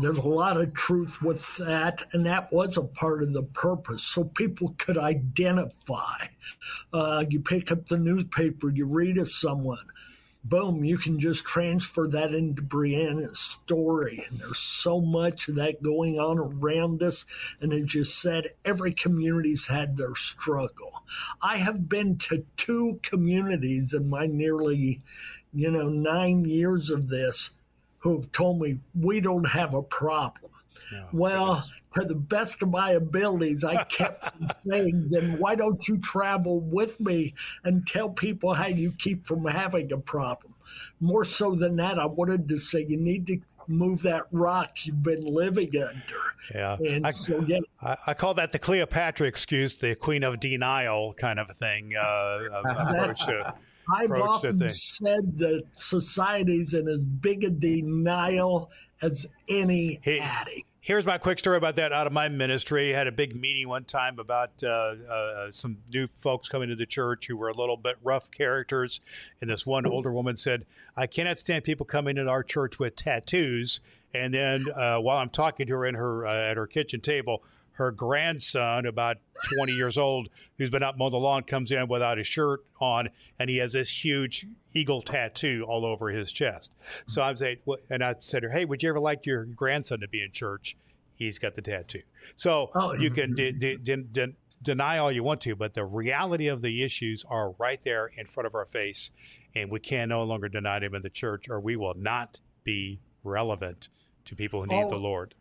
there's 0.00 0.18
a 0.18 0.28
lot 0.28 0.56
of 0.56 0.74
truth 0.74 1.22
with 1.22 1.56
that, 1.58 2.04
and 2.12 2.26
that 2.26 2.52
was 2.52 2.76
a 2.76 2.82
part 2.82 3.22
of 3.22 3.32
the 3.32 3.42
purpose, 3.42 4.02
so 4.02 4.24
people 4.24 4.74
could 4.78 4.98
identify. 4.98 6.26
Uh, 6.92 7.24
you 7.28 7.40
pick 7.40 7.70
up 7.70 7.86
the 7.86 7.98
newspaper, 7.98 8.70
you 8.70 8.86
read 8.86 9.18
of 9.18 9.30
someone 9.30 9.86
boom, 10.44 10.84
you 10.84 10.98
can 10.98 11.18
just 11.18 11.44
transfer 11.44 12.06
that 12.08 12.34
into 12.34 12.62
Brianna's 12.62 13.38
story. 13.38 14.24
And 14.28 14.38
there's 14.38 14.58
so 14.58 15.00
much 15.00 15.48
of 15.48 15.54
that 15.56 15.82
going 15.82 16.18
on 16.18 16.38
around 16.38 17.02
us. 17.02 17.24
And 17.60 17.72
as 17.72 17.94
you 17.94 18.04
said, 18.04 18.50
every 18.64 18.92
community's 18.92 19.66
had 19.66 19.96
their 19.96 20.14
struggle. 20.14 21.02
I 21.40 21.56
have 21.56 21.88
been 21.88 22.18
to 22.18 22.44
two 22.56 23.00
communities 23.02 23.94
in 23.94 24.10
my 24.10 24.26
nearly, 24.26 25.02
you 25.52 25.70
know, 25.70 25.88
nine 25.88 26.44
years 26.44 26.90
of 26.90 27.08
this 27.08 27.52
who 27.98 28.16
have 28.16 28.30
told 28.32 28.60
me 28.60 28.80
we 28.94 29.20
don't 29.20 29.48
have 29.48 29.72
a 29.72 29.82
problem. 29.82 30.52
Well, 31.12 31.54
goodness 31.56 31.83
to 31.94 32.04
the 32.04 32.14
best 32.14 32.62
of 32.62 32.70
my 32.70 32.92
abilities, 32.92 33.64
I 33.64 33.84
kept 33.84 34.32
saying, 34.68 35.08
then 35.10 35.38
why 35.38 35.54
don't 35.54 35.86
you 35.88 35.98
travel 35.98 36.60
with 36.60 37.00
me 37.00 37.34
and 37.64 37.86
tell 37.86 38.10
people 38.10 38.54
how 38.54 38.66
you 38.66 38.92
keep 38.92 39.26
from 39.26 39.44
having 39.46 39.92
a 39.92 39.98
problem? 39.98 40.54
More 41.00 41.24
so 41.24 41.54
than 41.54 41.76
that, 41.76 41.98
I 41.98 42.06
wanted 42.06 42.48
to 42.48 42.58
say 42.58 42.84
you 42.88 42.96
need 42.96 43.26
to 43.28 43.38
move 43.66 44.02
that 44.02 44.24
rock 44.30 44.84
you've 44.84 45.02
been 45.02 45.24
living 45.24 45.70
under. 45.76 46.20
Yeah. 46.54 46.76
And 46.76 47.06
I, 47.06 47.10
so, 47.10 47.40
yeah. 47.46 47.60
I, 47.80 47.96
I, 48.08 48.14
call 48.14 48.34
that 48.34 48.52
the 48.52 48.58
Cleopatra 48.58 49.26
excuse, 49.26 49.76
the 49.76 49.94
queen 49.94 50.22
of 50.22 50.38
denial 50.40 51.14
kind 51.14 51.38
of 51.38 51.48
a 51.48 51.54
thing. 51.54 51.94
Uh, 51.96 52.40
approach 52.64 53.24
to, 53.26 53.54
I've 53.94 54.10
often 54.10 54.68
said 54.70 55.38
that 55.38 55.64
society's 55.76 56.74
in 56.74 56.88
as 56.88 57.04
big 57.04 57.44
a 57.44 57.50
denial 57.50 58.70
as 59.02 59.26
any 59.48 60.00
hey, 60.02 60.18
addict 60.20 60.66
here's 60.84 61.06
my 61.06 61.16
quick 61.16 61.38
story 61.38 61.56
about 61.56 61.76
that 61.76 61.92
out 61.92 62.06
of 62.06 62.12
my 62.12 62.28
ministry. 62.28 62.94
I 62.94 62.98
had 62.98 63.06
a 63.06 63.12
big 63.12 63.34
meeting 63.34 63.68
one 63.68 63.84
time 63.84 64.18
about 64.18 64.50
uh, 64.62 64.66
uh, 65.10 65.50
some 65.50 65.78
new 65.90 66.08
folks 66.18 66.46
coming 66.46 66.68
to 66.68 66.76
the 66.76 66.84
church 66.84 67.26
who 67.26 67.38
were 67.38 67.48
a 67.48 67.54
little 67.54 67.78
bit 67.78 67.96
rough 68.02 68.30
characters. 68.30 69.00
And 69.40 69.48
this 69.48 69.64
one 69.64 69.86
older 69.86 70.12
woman 70.12 70.36
said, 70.36 70.66
I 70.94 71.06
cannot 71.06 71.38
stand 71.38 71.64
people 71.64 71.86
coming 71.86 72.18
in 72.18 72.28
our 72.28 72.42
church 72.42 72.78
with 72.78 72.96
tattoos. 72.96 73.80
And 74.12 74.34
then 74.34 74.66
uh, 74.76 74.98
while 74.98 75.18
I'm 75.18 75.30
talking 75.30 75.66
to 75.66 75.72
her 75.72 75.86
in 75.86 75.94
her 75.94 76.26
uh, 76.26 76.50
at 76.50 76.58
her 76.58 76.66
kitchen 76.66 77.00
table, 77.00 77.42
her 77.74 77.90
grandson, 77.90 78.86
about 78.86 79.18
20 79.56 79.72
years 79.72 79.98
old, 79.98 80.28
who's 80.58 80.70
been 80.70 80.82
out 80.82 80.96
mowing 80.96 81.10
the 81.10 81.18
lawn, 81.18 81.42
comes 81.42 81.72
in 81.72 81.88
without 81.88 82.18
his 82.18 82.26
shirt 82.26 82.64
on, 82.80 83.08
and 83.38 83.50
he 83.50 83.58
has 83.58 83.72
this 83.72 84.04
huge 84.04 84.46
eagle 84.74 85.02
tattoo 85.02 85.64
all 85.68 85.84
over 85.84 86.08
his 86.08 86.30
chest. 86.30 86.74
So 87.06 87.22
I 87.22 87.34
say, 87.34 87.58
and 87.90 88.02
I 88.02 88.14
said 88.20 88.42
to 88.42 88.48
her, 88.48 88.52
"Hey, 88.52 88.64
would 88.64 88.82
you 88.82 88.88
ever 88.88 89.00
like 89.00 89.26
your 89.26 89.44
grandson 89.44 90.00
to 90.00 90.08
be 90.08 90.22
in 90.22 90.30
church? 90.30 90.76
He's 91.16 91.38
got 91.38 91.54
the 91.54 91.62
tattoo." 91.62 92.02
So 92.36 92.70
oh, 92.74 92.94
you 92.94 93.10
can 93.10 93.34
de- 93.34 93.52
de- 93.52 93.76
de- 93.76 94.34
deny 94.62 94.98
all 94.98 95.10
you 95.10 95.24
want 95.24 95.40
to, 95.42 95.56
but 95.56 95.74
the 95.74 95.84
reality 95.84 96.46
of 96.46 96.62
the 96.62 96.82
issues 96.84 97.24
are 97.28 97.50
right 97.58 97.82
there 97.82 98.06
in 98.16 98.26
front 98.26 98.46
of 98.46 98.54
our 98.54 98.66
face, 98.66 99.10
and 99.54 99.68
we 99.70 99.80
can 99.80 100.08
no 100.08 100.22
longer 100.22 100.48
deny 100.48 100.78
them 100.78 100.94
in 100.94 101.02
the 101.02 101.10
church, 101.10 101.48
or 101.48 101.58
we 101.58 101.74
will 101.74 101.94
not 101.94 102.38
be 102.62 103.00
relevant 103.24 103.88
to 104.26 104.36
people 104.36 104.60
who 104.60 104.66
need 104.66 104.84
oh, 104.84 104.90
the 104.90 104.96
Lord. 104.96 105.34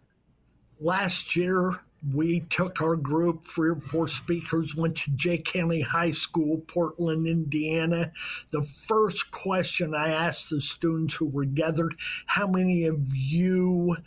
Last 0.79 1.35
year, 1.35 1.79
we 2.11 2.41
took 2.41 2.81
our 2.81 2.95
group, 2.95 3.45
three 3.45 3.69
or 3.69 3.75
four 3.75 4.07
speakers, 4.07 4.75
went 4.75 4.97
to 4.97 5.11
Jay 5.11 5.37
County 5.37 5.81
High 5.81 6.11
School, 6.11 6.61
Portland, 6.67 7.27
Indiana. 7.27 8.11
The 8.51 8.63
first 8.63 9.31
question 9.31 9.95
I 9.95 10.09
asked 10.09 10.49
the 10.49 10.59
students 10.59 11.15
who 11.15 11.27
were 11.27 11.45
gathered 11.45 11.95
how 12.25 12.47
many 12.47 12.85
of 12.85 13.15
you 13.15 13.97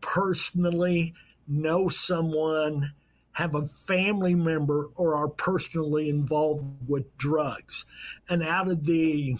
personally 0.00 1.14
know 1.46 1.88
someone, 1.88 2.92
have 3.32 3.54
a 3.54 3.64
family 3.64 4.34
member, 4.34 4.90
or 4.96 5.14
are 5.14 5.28
personally 5.28 6.10
involved 6.10 6.64
with 6.88 7.16
drugs? 7.18 7.86
And 8.28 8.42
out 8.42 8.68
of 8.68 8.84
the 8.84 9.36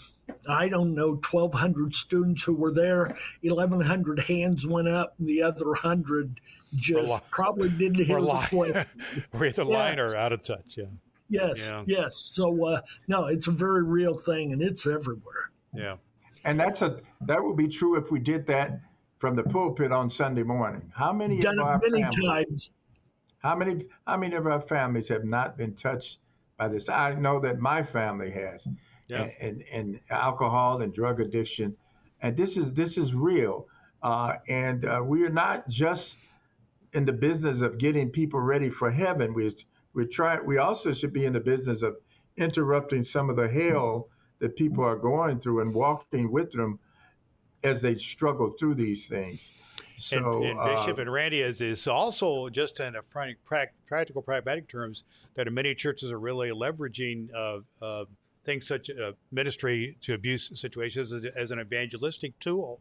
I 0.47 0.69
don't 0.69 0.93
know, 0.93 1.19
1,200 1.29 1.95
students 1.95 2.43
who 2.43 2.55
were 2.55 2.71
there, 2.71 3.15
1,100 3.41 4.19
hands 4.21 4.67
went 4.67 4.87
up, 4.87 5.15
and 5.19 5.27
the 5.27 5.41
other 5.41 5.67
100 5.67 6.39
just 6.75 7.29
probably 7.31 7.69
didn't 7.69 8.03
hear 8.03 8.21
the 8.21 8.47
question. 8.49 8.85
We're 9.33 9.47
either 9.47 9.63
yes. 9.63 9.71
lying 9.71 9.99
or 9.99 10.15
out 10.15 10.33
of 10.33 10.43
touch. 10.43 10.77
Yeah. 10.77 10.85
Yes. 11.29 11.69
Yeah. 11.71 11.83
Yes. 11.87 12.15
So 12.15 12.65
uh, 12.65 12.81
no, 13.07 13.25
it's 13.25 13.47
a 13.47 13.51
very 13.51 13.83
real 13.83 14.15
thing, 14.15 14.53
and 14.53 14.61
it's 14.61 14.85
everywhere. 14.85 15.51
Yeah. 15.73 15.95
And 16.45 16.59
that's 16.59 16.81
a 16.81 16.99
that 17.21 17.43
would 17.43 17.57
be 17.57 17.67
true 17.67 17.97
if 17.97 18.11
we 18.11 18.19
did 18.19 18.47
that 18.47 18.79
from 19.19 19.35
the 19.35 19.43
pulpit 19.43 19.91
on 19.91 20.09
Sunday 20.09 20.43
morning. 20.43 20.91
How 20.95 21.11
many 21.11 21.39
Done 21.39 21.59
of 21.59 21.65
our 21.65 21.79
many 21.79 22.01
families, 22.01 22.25
times. 22.25 22.71
How 23.39 23.55
many 23.55 23.85
how 24.07 24.17
many 24.17 24.35
of 24.35 24.47
our 24.47 24.61
families 24.61 25.07
have 25.09 25.25
not 25.25 25.57
been 25.57 25.73
touched 25.73 26.19
by 26.59 26.67
this. 26.67 26.89
I 26.89 27.11
know 27.11 27.39
that 27.39 27.59
my 27.59 27.81
family 27.81 28.29
has, 28.31 28.67
yeah. 29.09 29.23
and, 29.23 29.31
and, 29.41 29.63
and 29.71 29.99
alcohol 30.09 30.81
and 30.81 30.93
drug 30.93 31.19
addiction, 31.19 31.75
and 32.21 32.35
this 32.37 32.57
is 32.57 32.73
this 32.73 32.97
is 32.97 33.13
real. 33.13 33.67
Uh, 34.01 34.35
and 34.47 34.85
uh, 34.85 35.01
we 35.03 35.25
are 35.25 35.29
not 35.29 35.67
just 35.67 36.15
in 36.93 37.05
the 37.05 37.13
business 37.13 37.61
of 37.61 37.77
getting 37.77 38.09
people 38.09 38.39
ready 38.39 38.69
for 38.69 38.89
heaven. 38.89 39.33
We 39.33 39.53
we 39.93 40.07
try. 40.07 40.39
We 40.39 40.57
also 40.57 40.93
should 40.93 41.13
be 41.13 41.25
in 41.25 41.33
the 41.33 41.39
business 41.39 41.81
of 41.81 41.97
interrupting 42.37 43.03
some 43.03 43.29
of 43.29 43.35
the 43.35 43.49
hell 43.49 44.07
that 44.39 44.55
people 44.55 44.83
are 44.83 44.95
going 44.95 45.39
through 45.39 45.61
and 45.61 45.73
walking 45.73 46.31
with 46.31 46.51
them 46.51 46.79
as 47.63 47.81
they 47.81 47.97
struggle 47.97 48.51
through 48.57 48.75
these 48.75 49.07
things. 49.07 49.51
So, 49.97 50.43
and, 50.43 50.57
and 50.57 50.75
Bishop 50.75 50.97
uh, 50.97 51.01
and 51.01 51.11
Randy 51.11 51.41
is, 51.41 51.59
is 51.59 51.85
also 51.85 52.47
just 52.47 52.79
in 52.79 52.95
a 52.95 53.03
practical, 53.03 54.21
pragmatic 54.21 54.69
terms 54.69 55.03
that 55.33 55.51
many 55.51 55.75
churches 55.75 56.09
are 56.09 56.19
really 56.19 56.51
leveraging 56.51 57.27
uh, 57.35 57.59
uh, 57.81 58.05
things 58.49 58.65
such 58.67 58.89
uh, 58.89 59.11
ministry 59.31 59.95
to 60.01 60.15
abuse 60.15 60.49
situations 60.59 61.13
as, 61.13 61.23
as, 61.35 61.51
an 61.51 61.59
evangelistic 61.59 62.39
tool 62.39 62.79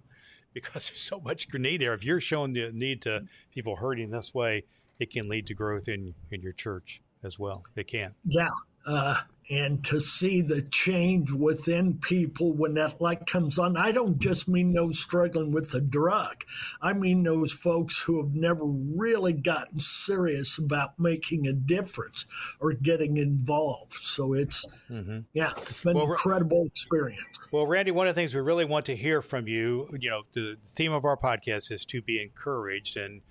because 0.55 0.89
there's 0.89 1.03
so 1.03 1.21
much 1.21 1.47
need 1.53 1.83
there. 1.83 1.93
If 1.93 2.05
you're 2.05 2.23
showing 2.23 2.55
the 2.55 2.73
need 2.73 3.03
to 3.03 3.25
people 3.53 3.77
hurting 3.77 4.11
this 4.11 4.33
way, 4.33 4.65
it 4.99 5.13
can 5.13 5.29
lead 5.29 5.47
to 5.49 5.55
growth 5.55 5.87
in, 5.87 6.15
in 6.31 6.41
your 6.41 6.55
church 6.55 7.03
as 7.23 7.39
well. 7.39 7.65
It 7.77 7.87
can. 7.87 8.15
Yeah. 8.25 8.49
Uh, 8.87 9.19
and 9.51 9.83
to 9.85 10.01
see 10.01 10.43
the 10.43 10.63
change 10.63 11.33
within 11.33 11.95
people 11.99 12.53
when 12.53 12.75
that 12.75 13.01
light 13.01 13.27
comes 13.27 13.59
on. 13.59 13.77
I 13.77 13.93
don't 13.93 14.19
just 14.19 14.47
mean 14.47 14.73
those 14.73 14.99
struggling 14.99 15.53
with 15.53 15.71
the 15.71 15.81
drug. 15.81 16.45
I 16.83 16.93
mean 16.93 17.23
those 17.23 17.53
folks 17.53 18.03
who 18.03 18.23
have 18.23 18.35
never 18.35 18.65
really 18.65 19.33
gotten 19.33 19.81
serious 19.81 20.59
about 20.59 20.99
making 20.99 21.47
a 21.47 21.53
difference 21.53 22.27
or 22.61 22.73
getting 22.73 23.17
involved. 23.17 23.95
So 23.95 24.35
it's, 24.35 24.67
mm-hmm. 24.91 25.21
yeah, 25.33 25.53
it's 25.57 25.83
been 25.83 25.97
well, 25.97 26.07
an 26.07 26.11
incredible 26.13 26.67
experience. 26.67 27.23
Well, 27.51 27.67
Randy, 27.67 27.91
one 27.91 28.07
of 28.07 28.15
the 28.15 28.21
things 28.21 28.35
we 28.35 28.41
really 28.41 28.67
want 28.67 28.87
to 28.87 28.97
hear 28.97 29.23
from 29.23 29.49
you, 29.49 29.89
you 29.99 30.11
know, 30.11 30.23
the 30.33 30.57
theme 30.67 30.93
of 30.93 31.05
our 31.05 31.17
podcast 31.17 31.73
is 31.73 31.85
to 31.87 32.03
be 32.03 32.21
encouraged. 32.21 32.99
And 32.99 33.23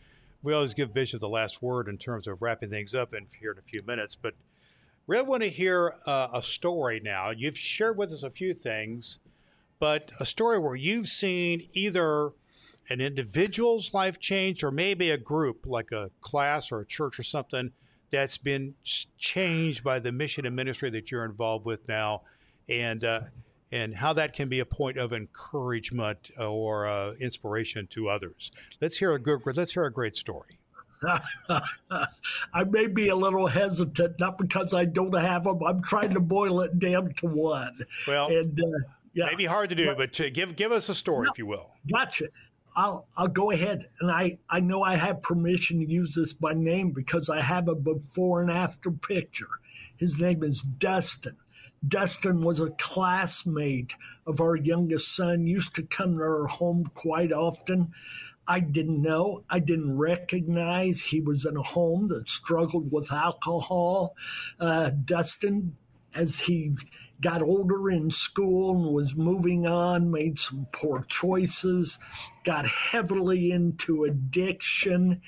we 0.42 0.54
always 0.54 0.74
give 0.74 0.94
Bishop 0.94 1.20
the 1.20 1.30
last 1.30 1.62
word 1.62 1.88
in 1.88 1.98
terms 1.98 2.28
of 2.28 2.42
wrapping 2.42 2.70
things 2.70 2.96
up 2.96 3.14
in 3.14 3.28
here 3.40 3.52
in 3.52 3.60
a 3.60 3.62
few 3.62 3.84
minutes. 3.84 4.16
But 4.16 4.34
really 5.08 5.26
want 5.26 5.44
to 5.44 5.50
hear 5.50 5.96
uh, 6.06 6.28
a 6.34 6.44
story 6.44 7.02
now. 7.04 7.32
You've 7.32 7.58
shared 7.58 7.98
with 7.98 8.12
us 8.12 8.24
a 8.24 8.30
few 8.30 8.54
things, 8.54 9.20
but 9.80 10.12
a 10.20 10.26
story 10.26 10.60
where 10.60 10.76
you've 10.76 11.08
seen 11.08 11.68
either 11.74 12.32
an 12.90 13.02
individual's 13.02 13.94
life 13.94 14.20
change 14.20 14.64
or 14.64 14.72
maybe 14.72 15.10
a 15.10 15.18
group 15.18 15.66
like 15.66 15.92
a 15.92 16.12
class 16.22 16.72
or 16.72 16.82
a 16.82 16.86
church 16.86 17.20
or 17.20 17.24
something 17.24 17.72
that's 18.10 18.38
been 18.38 18.74
changed 19.18 19.84
by 19.84 20.00
the 20.00 20.12
mission 20.12 20.46
and 20.46 20.56
ministry 20.56 20.90
that 20.90 21.12
you're 21.12 21.26
involved 21.26 21.66
with 21.66 21.88
now 21.88 22.22
and 22.70 23.04
uh, 23.04 23.22
and 23.72 23.96
how 23.96 24.14
that 24.14 24.34
can 24.34 24.48
be 24.48 24.60
a 24.60 24.66
point 24.66 24.98
of 24.98 25.12
encouragement 25.12 26.32
or 26.40 26.88
uh, 26.88 27.12
inspiration 27.20 27.86
to 27.88 28.08
others. 28.08 28.52
Let's 28.80 28.98
hear 28.98 29.14
a 29.14 29.20
good 29.20 29.42
let's 29.46 29.74
hear 29.74 29.84
a 29.84 29.92
great 29.92 30.16
story. 30.16 30.57
I 32.54 32.64
may 32.68 32.88
be 32.88 33.10
a 33.10 33.16
little 33.16 33.48
hesitant, 33.48 34.20
not 34.20 34.38
because 34.38 34.74
I 34.74 34.86
don't 34.86 35.16
have 35.16 35.44
them. 35.44 35.60
I'm 35.66 35.82
trying 35.82 36.14
to 36.14 36.20
boil 36.20 36.62
it 36.62 36.80
down 36.80 37.14
to 37.18 37.28
one. 37.28 37.80
Well, 38.08 38.28
and 38.28 38.60
uh, 38.60 38.90
yeah, 39.14 39.26
maybe 39.26 39.46
hard 39.46 39.70
to 39.70 39.76
do, 39.76 39.88
but, 39.88 39.98
but 39.98 40.34
give 40.34 40.56
give 40.56 40.72
us 40.72 40.90
a 40.90 40.96
story, 40.96 41.26
no, 41.26 41.32
if 41.32 41.38
you 41.38 41.46
will. 41.46 41.72
Gotcha. 41.92 42.28
I'll 42.76 43.08
I'll 43.18 43.28
go 43.28 43.52
ahead, 43.52 43.88
and 44.00 44.12
I 44.12 44.38
I 44.50 44.60
know 44.60 44.84
I 44.84 44.96
have 44.96 45.22
permission 45.22 45.80
to 45.80 45.92
use 45.92 46.14
this 46.16 46.34
by 46.34 46.54
name 46.54 46.92
because 46.92 47.30
I 47.30 47.42
have 47.42 47.68
a 47.68 47.76
before 47.76 48.42
and 48.42 48.52
after 48.52 48.92
picture. 48.92 49.50
His 49.98 50.20
name 50.20 50.44
is 50.44 50.62
Dustin. 50.62 51.38
Dustin 51.88 52.42
was 52.42 52.60
a 52.60 52.72
classmate 52.72 53.96
of 54.26 54.42
our 54.42 54.56
youngest 54.56 55.16
son. 55.16 55.48
Used 55.48 55.76
to 55.76 55.84
come 55.84 56.18
to 56.18 56.24
our 56.24 56.48
home 56.48 56.90
quite 56.94 57.32
often. 57.32 57.94
I 58.48 58.62
didn't 58.62 59.02
know. 59.02 59.44
I 59.50 59.60
didn't 59.60 59.98
recognize 59.98 61.02
he 61.02 61.20
was 61.20 61.46
in 61.46 61.58
a 61.58 61.62
home 61.62 62.08
that 62.08 62.30
struggled 62.30 62.92
with 62.92 63.12
alcohol. 63.12 64.16
Uh, 64.60 64.92
Dustin, 64.92 65.76
as 66.16 66.40
he 66.40 66.76
got 67.20 67.42
older 67.42 67.90
in 67.90 68.12
school 68.12 68.76
and 68.76 68.94
was 68.94 69.16
moving 69.16 69.68
on, 69.68 70.12
made 70.12 70.40
some 70.40 70.68
poor 70.72 71.04
choices, 71.08 71.98
got 72.44 72.66
heavily 72.66 73.52
into 73.52 74.06
addiction, 74.06 75.22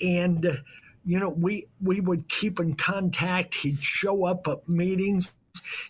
and 0.00 0.62
you 1.04 1.20
know 1.20 1.30
we 1.30 1.66
we 1.80 2.00
would 2.00 2.28
keep 2.28 2.58
in 2.58 2.74
contact. 2.74 3.54
He'd 3.54 3.82
show 3.82 4.24
up 4.24 4.48
at 4.48 4.68
meetings 4.68 5.32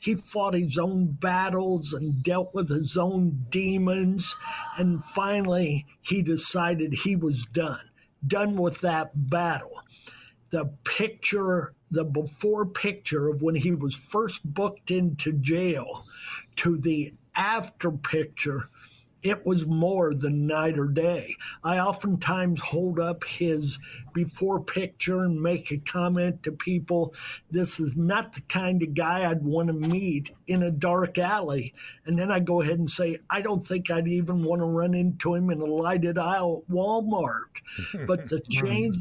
he 0.01 0.15
fought 0.15 0.55
his 0.55 0.79
own 0.79 1.13
battles 1.13 1.93
and 1.93 2.23
dealt 2.23 2.55
with 2.55 2.69
his 2.69 2.97
own 2.97 3.47
demons. 3.51 4.37
And 4.77 5.03
finally, 5.03 5.87
he 6.01 6.23
decided 6.23 6.93
he 6.95 7.17
was 7.17 7.47
done, 7.47 7.91
done 8.27 8.57
with 8.57 8.81
that 8.81 9.29
battle. 9.29 9.81
The 10.51 10.67
picture, 10.85 11.75
the 11.91 12.05
before 12.05 12.67
picture 12.67 13.29
of 13.29 13.43
when 13.43 13.57
he 13.57 13.73
was 13.73 13.97
first 13.97 14.43
booked 14.45 14.91
into 14.91 15.33
jail 15.33 16.05
to 16.57 16.79
the 16.79 17.13
after 17.35 17.91
picture 17.91 18.71
it 19.27 19.45
was 19.45 19.67
more 19.67 20.15
than 20.15 20.47
night 20.47 20.79
or 20.79 20.87
day. 20.87 21.35
I 21.65 21.79
oftentimes 21.79 22.61
hold 22.61 23.01
up 23.01 23.25
his 23.25 23.79
before 24.15 24.61
picture 24.61 25.25
and 25.25 25.43
make 25.43 25.71
a 25.71 25.79
comment 25.79 26.43
to 26.45 26.53
people 26.53 27.15
this 27.51 27.81
is 27.81 27.97
not 27.97 28.33
the 28.35 28.41
kind 28.43 28.83
of 28.83 28.95
guy 28.95 29.29
I'd 29.29 29.43
want 29.43 29.69
to 29.69 29.75
meet 29.75 30.31
in 30.47 30.63
a 30.63 30.71
dark 30.71 31.19
alley. 31.19 31.75
And 32.05 32.19
then 32.19 32.31
I 32.31 32.41
go 32.41 32.63
ahead 32.63 32.79
and 32.79 32.89
say, 32.89 33.19
I 33.29 33.41
don't 33.43 33.65
think 33.65 33.91
I'd 33.91 34.09
even 34.09 34.45
want 34.45 34.61
to 34.61 34.67
run 34.67 34.95
into 34.95 35.35
him 35.35 35.51
in 35.51 35.61
a 35.61 35.67
lighted 35.67 36.19
aisle 36.19 36.65
at 36.67 36.75
Walmart. 36.75 37.63
But 38.07 38.29
the 38.29 38.41
change 38.41 38.99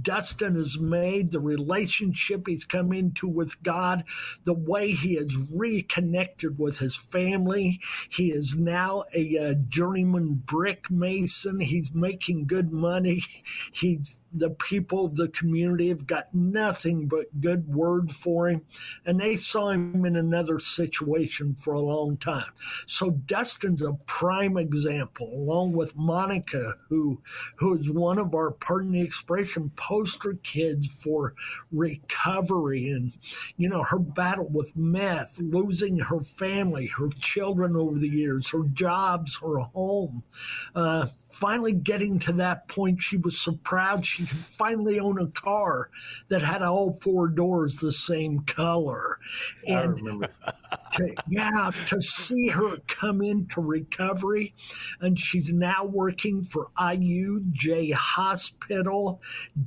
Dustin 0.00 0.56
has 0.56 0.78
made, 0.78 1.30
the 1.30 1.40
relationship 1.40 2.46
he's 2.46 2.64
come 2.64 2.92
into 2.92 3.28
with 3.28 3.62
God, 3.62 4.04
the 4.44 4.54
way 4.54 4.92
he 4.92 5.14
has 5.16 5.36
reconnected 5.52 6.58
with 6.58 6.78
his 6.78 6.96
family. 6.96 7.80
He 8.08 8.30
is 8.30 8.56
now 8.56 9.04
a, 9.14 9.36
a 9.36 9.54
journeyman 9.54 10.42
brick 10.44 10.90
mason. 10.90 11.60
He's 11.60 11.92
making 11.94 12.46
good 12.46 12.72
money. 12.72 13.22
He's 13.72 14.20
the 14.36 14.50
people 14.50 15.06
of 15.06 15.16
the 15.16 15.28
community 15.28 15.88
have 15.88 16.06
got 16.06 16.34
nothing 16.34 17.08
but 17.08 17.40
good 17.40 17.66
word 17.68 18.12
for 18.12 18.48
him, 18.48 18.62
and 19.04 19.18
they 19.18 19.34
saw 19.34 19.70
him 19.70 20.04
in 20.04 20.14
another 20.14 20.58
situation 20.58 21.54
for 21.54 21.72
a 21.72 21.80
long 21.80 22.16
time. 22.18 22.50
So 22.86 23.10
Dustin's 23.10 23.82
a 23.82 23.94
prime 24.04 24.58
example, 24.58 25.28
along 25.32 25.72
with 25.72 25.96
Monica, 25.96 26.74
who 26.88 27.22
who 27.56 27.78
is 27.78 27.90
one 27.90 28.18
of 28.18 28.34
our 28.34 28.50
pardon 28.50 28.92
the 28.92 29.00
expression 29.00 29.70
poster 29.86 30.34
kids 30.42 30.92
for 30.92 31.34
recovery, 31.70 32.88
and 32.88 33.12
you 33.56 33.68
know 33.68 33.84
her 33.84 34.00
battle 34.00 34.48
with 34.48 34.76
meth, 34.76 35.38
losing 35.38 35.98
her 35.98 36.20
family, 36.20 36.86
her 36.86 37.08
children 37.20 37.76
over 37.76 37.96
the 37.96 38.08
years, 38.08 38.50
her 38.50 38.64
jobs, 38.72 39.38
her 39.38 39.58
home. 39.58 40.24
Uh, 40.74 41.06
finally 41.30 41.72
getting 41.72 42.18
to 42.18 42.32
that 42.32 42.66
point, 42.66 43.00
she 43.00 43.16
was 43.16 43.38
so 43.38 43.52
proud 43.62 44.04
she 44.04 44.26
could 44.26 44.38
finally 44.58 44.98
own 44.98 45.20
a 45.20 45.28
car 45.28 45.90
that 46.28 46.42
had 46.42 46.62
all 46.62 46.98
four 47.02 47.28
doors 47.28 47.76
the 47.76 47.92
same 47.92 48.40
color. 48.40 49.18
And 49.66 50.28
to, 50.94 51.14
yeah, 51.28 51.70
to 51.86 52.00
see 52.00 52.48
her 52.48 52.78
come 52.86 53.22
into 53.22 53.60
recovery, 53.60 54.54
and 55.00 55.18
she's 55.18 55.52
now 55.52 55.84
working 55.84 56.42
for 56.42 56.70
IUJ 56.78 57.92
Hospital, 57.92 59.20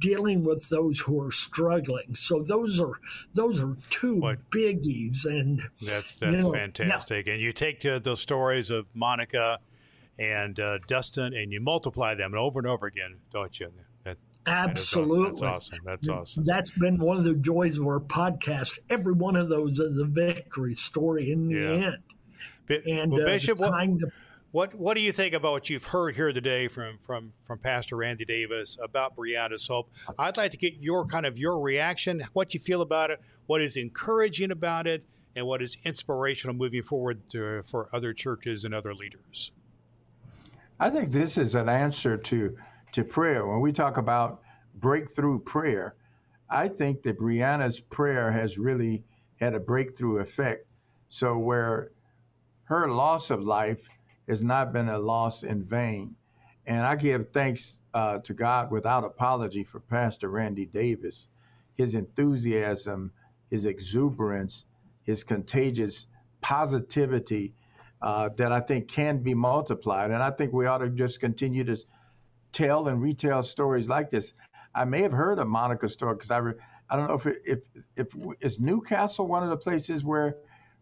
dealing 0.10 0.44
with 0.44 0.70
those 0.70 1.00
who 1.00 1.24
are 1.24 1.32
struggling. 1.32 2.16
So 2.16 2.42
those 2.42 2.82
are 2.82 2.94
those 3.34 3.62
are 3.62 3.78
two 3.90 4.22
what? 4.22 4.50
biggies, 4.50 5.26
and 5.26 5.62
that's 5.82 6.16
that's 6.16 6.34
you 6.34 6.42
know, 6.42 6.52
fantastic. 6.52 7.28
Yeah. 7.28 7.34
And 7.34 7.42
you 7.42 7.54
take 7.54 7.80
to 7.82 8.00
those 8.00 8.22
stories 8.22 8.70
of 8.70 8.88
Monica 8.94 9.60
and 10.18 10.60
uh, 10.60 10.80
Dustin, 10.88 11.34
and 11.34 11.52
you 11.52 11.62
multiply 11.62 12.16
them 12.16 12.34
over 12.34 12.60
and 12.60 12.68
over 12.68 12.88
again, 12.88 13.18
don't 13.32 13.60
you? 13.60 13.72
That, 14.04 14.18
Absolutely. 14.48 15.42
That's 15.42 15.70
awesome. 15.70 15.80
That's 15.86 16.10
awesome. 16.10 16.44
That's 16.44 16.72
been 16.72 16.98
one 16.98 17.18
of 17.18 17.24
the 17.24 17.36
joys 17.36 17.78
of 17.78 17.86
our 17.86 18.00
podcast. 18.00 18.80
Every 18.90 19.14
one 19.14 19.36
of 19.36 19.48
those 19.50 19.80
is 19.80 20.00
a 20.00 20.06
victory 20.06 20.76
story 20.76 21.32
in 21.32 21.50
the 21.50 21.56
yeah. 21.56 22.78
end. 22.78 22.84
and 22.88 23.12
well, 23.12 23.22
uh, 23.22 23.26
Bishop, 23.26 23.60
what, 23.60 23.74
of, 23.74 24.14
what, 24.52 24.74
what 24.74 24.96
do 24.96 25.02
you 25.02 25.12
think 25.12 25.34
about 25.34 25.52
what 25.52 25.70
you've 25.70 25.86
heard 25.86 26.16
here 26.16 26.34
today 26.34 26.68
from 26.68 26.98
from 27.00 27.34
from 27.44 27.60
Pastor 27.60 27.96
Randy 27.96 28.26
Davis 28.26 28.78
about 28.82 29.16
Brianna's 29.16 29.68
hope? 29.68 29.92
I'd 30.18 30.38
like 30.38 30.52
to 30.52 30.58
get 30.58 30.76
your 30.80 31.06
kind 31.06 31.26
of 31.26 31.38
your 31.38 31.60
reaction, 31.60 32.24
what 32.34 32.54
you 32.54 32.60
feel 32.60 32.82
about 32.82 33.12
it, 33.12 33.22
what 33.46 33.62
is 33.62 33.78
encouraging 33.78 34.52
about 34.52 34.88
it, 34.88 35.04
and 35.36 35.46
what 35.46 35.62
is 35.62 35.78
inspirational 35.84 36.56
moving 36.56 36.82
forward 36.82 37.22
to, 37.30 37.62
for 37.64 37.90
other 37.94 38.14
churches 38.14 38.66
and 38.66 38.74
other 38.74 38.94
leaders. 38.94 39.52
I 40.80 40.90
think 40.90 41.12
this 41.12 41.38
is 41.38 41.56
an 41.56 41.70
answer 41.70 42.18
to 42.18 42.58
to 42.94 43.04
prayer. 43.04 43.46
When 43.46 43.62
we 43.62 43.72
talk 43.72 43.98
about 43.98 44.42
breakthrough 44.76 45.40
prayer, 45.40 45.96
I 46.50 46.70
think 46.70 47.04
that 47.04 47.20
Brianna's 47.20 47.80
prayer 47.80 48.32
has 48.32 48.58
really 48.58 49.04
had 49.40 49.54
a 49.54 49.60
breakthrough 49.60 50.18
effect. 50.18 50.66
So 51.10 51.38
where 51.38 51.92
her 52.64 52.90
loss 52.90 53.30
of 53.30 53.42
life 53.42 53.82
has 54.30 54.44
not 54.44 54.72
been 54.72 54.90
a 54.90 55.00
loss 55.00 55.44
in 55.44 55.64
vain. 55.64 56.16
And 56.66 56.82
I 56.82 56.96
give 56.96 57.32
thanks 57.32 57.82
uh, 57.94 58.20
to 58.20 58.34
God 58.34 58.72
without 58.72 59.04
apology 59.04 59.64
for 59.64 59.80
Pastor 59.80 60.30
Randy 60.30 60.68
Davis. 60.68 61.28
His 61.76 61.96
enthusiasm, 61.96 63.12
his 63.50 63.66
exuberance, 63.66 64.66
his 65.04 65.24
contagious 65.24 66.06
positivity 66.42 67.54
uh, 68.02 68.30
that 68.38 68.52
I 68.52 68.60
think 68.60 68.88
can 68.88 69.18
be 69.18 69.34
multiplied. 69.34 70.12
And 70.12 70.22
I 70.22 70.32
think 70.32 70.54
we 70.54 70.68
ought 70.68 70.78
to 70.78 70.90
just 70.90 71.20
continue 71.20 71.64
to 71.64 71.78
tell 72.52 72.88
and 72.88 73.02
retell 73.02 73.44
stories 73.44 73.88
like 73.88 74.12
this. 74.12 74.34
I 74.76 74.86
may 74.86 75.02
have 75.02 75.12
heard 75.12 75.40
a 75.40 75.46
Monica 75.46 75.90
story 75.90 76.14
because 76.16 76.32
I, 76.32 76.38
re, 76.38 76.54
I 76.90 76.96
don't 76.96 77.08
know 77.08 77.16
if 77.16 77.26
it, 77.26 77.42
if 77.46 77.60
if 77.96 78.08
is 78.42 78.60
New 78.60 78.82
Castle 78.82 79.28
one 79.28 79.44
of 79.44 79.50
the 79.50 79.58
places 79.58 80.04
where 80.04 80.38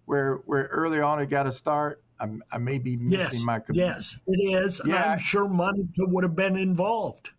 where 0.05 0.35
where 0.45 0.65
early 0.65 0.99
on 0.99 1.21
it 1.21 1.29
got 1.29 1.43
to 1.43 1.51
start. 1.51 2.03
I'm, 2.19 2.43
I 2.51 2.57
may 2.57 2.77
be 2.77 2.97
missing 2.97 3.39
yes, 3.39 3.45
my 3.45 3.59
community. 3.59 3.93
Yes, 3.93 4.19
it 4.27 4.63
is. 4.63 4.81
Yeah, 4.85 5.11
I'm 5.11 5.19
sure 5.19 5.47
Monica 5.47 5.87
would 5.97 6.23
have 6.23 6.35
been 6.35 6.57
involved. 6.57 7.31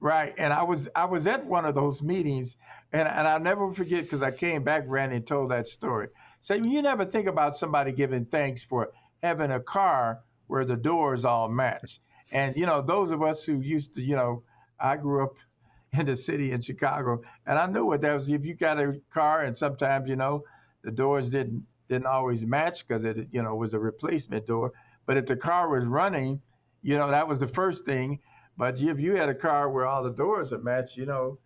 Right, 0.00 0.34
and 0.36 0.52
I 0.52 0.62
was 0.64 0.88
I 0.94 1.06
was 1.06 1.26
at 1.26 1.46
one 1.46 1.64
of 1.64 1.74
those 1.74 2.02
meetings, 2.02 2.56
and 2.92 3.08
and 3.08 3.26
I'll 3.26 3.40
never 3.40 3.72
forget 3.72 4.02
because 4.02 4.22
I 4.22 4.30
came 4.30 4.62
back, 4.62 4.84
ran 4.86 5.12
and 5.12 5.26
told 5.26 5.50
that 5.50 5.66
story. 5.66 6.08
So 6.42 6.54
you 6.54 6.82
never 6.82 7.06
think 7.06 7.26
about 7.26 7.56
somebody 7.56 7.90
giving 7.92 8.26
thanks 8.26 8.62
for 8.62 8.92
having 9.22 9.50
a 9.50 9.60
car 9.60 10.20
where 10.46 10.66
the 10.66 10.76
doors 10.76 11.24
all 11.24 11.48
match. 11.48 12.00
And 12.30 12.54
you 12.54 12.66
know, 12.66 12.82
those 12.82 13.10
of 13.10 13.22
us 13.22 13.44
who 13.44 13.60
used 13.60 13.94
to, 13.94 14.02
you 14.02 14.14
know, 14.14 14.42
I 14.78 14.96
grew 14.98 15.24
up 15.24 15.36
in 15.98 16.04
the 16.04 16.16
city 16.16 16.52
in 16.52 16.60
Chicago, 16.60 17.22
and 17.46 17.58
I 17.58 17.66
knew 17.66 17.86
what 17.86 18.02
that 18.02 18.12
was. 18.12 18.28
If 18.28 18.44
you 18.44 18.54
got 18.54 18.78
a 18.78 19.00
car, 19.10 19.44
and 19.44 19.56
sometimes 19.56 20.08
you 20.10 20.16
know 20.16 20.44
the 20.82 20.90
doors 20.90 21.30
didn't 21.30 21.64
didn't 21.88 22.06
always 22.06 22.44
match 22.44 22.86
because 22.86 23.04
it 23.04 23.28
you 23.30 23.42
know 23.42 23.54
was 23.54 23.74
a 23.74 23.78
replacement 23.78 24.46
door. 24.46 24.72
But 25.06 25.16
if 25.16 25.26
the 25.26 25.36
car 25.36 25.68
was 25.68 25.84
running, 25.84 26.40
you 26.82 26.96
know 26.96 27.10
that 27.10 27.28
was 27.28 27.40
the 27.40 27.48
first 27.48 27.84
thing. 27.84 28.20
But 28.56 28.80
if 28.80 29.00
you 29.00 29.16
had 29.16 29.28
a 29.28 29.34
car 29.34 29.70
where 29.70 29.86
all 29.86 30.04
the 30.04 30.12
doors 30.12 30.52
are 30.52 30.58
matched, 30.58 30.96
you 30.96 31.06
know, 31.06 31.38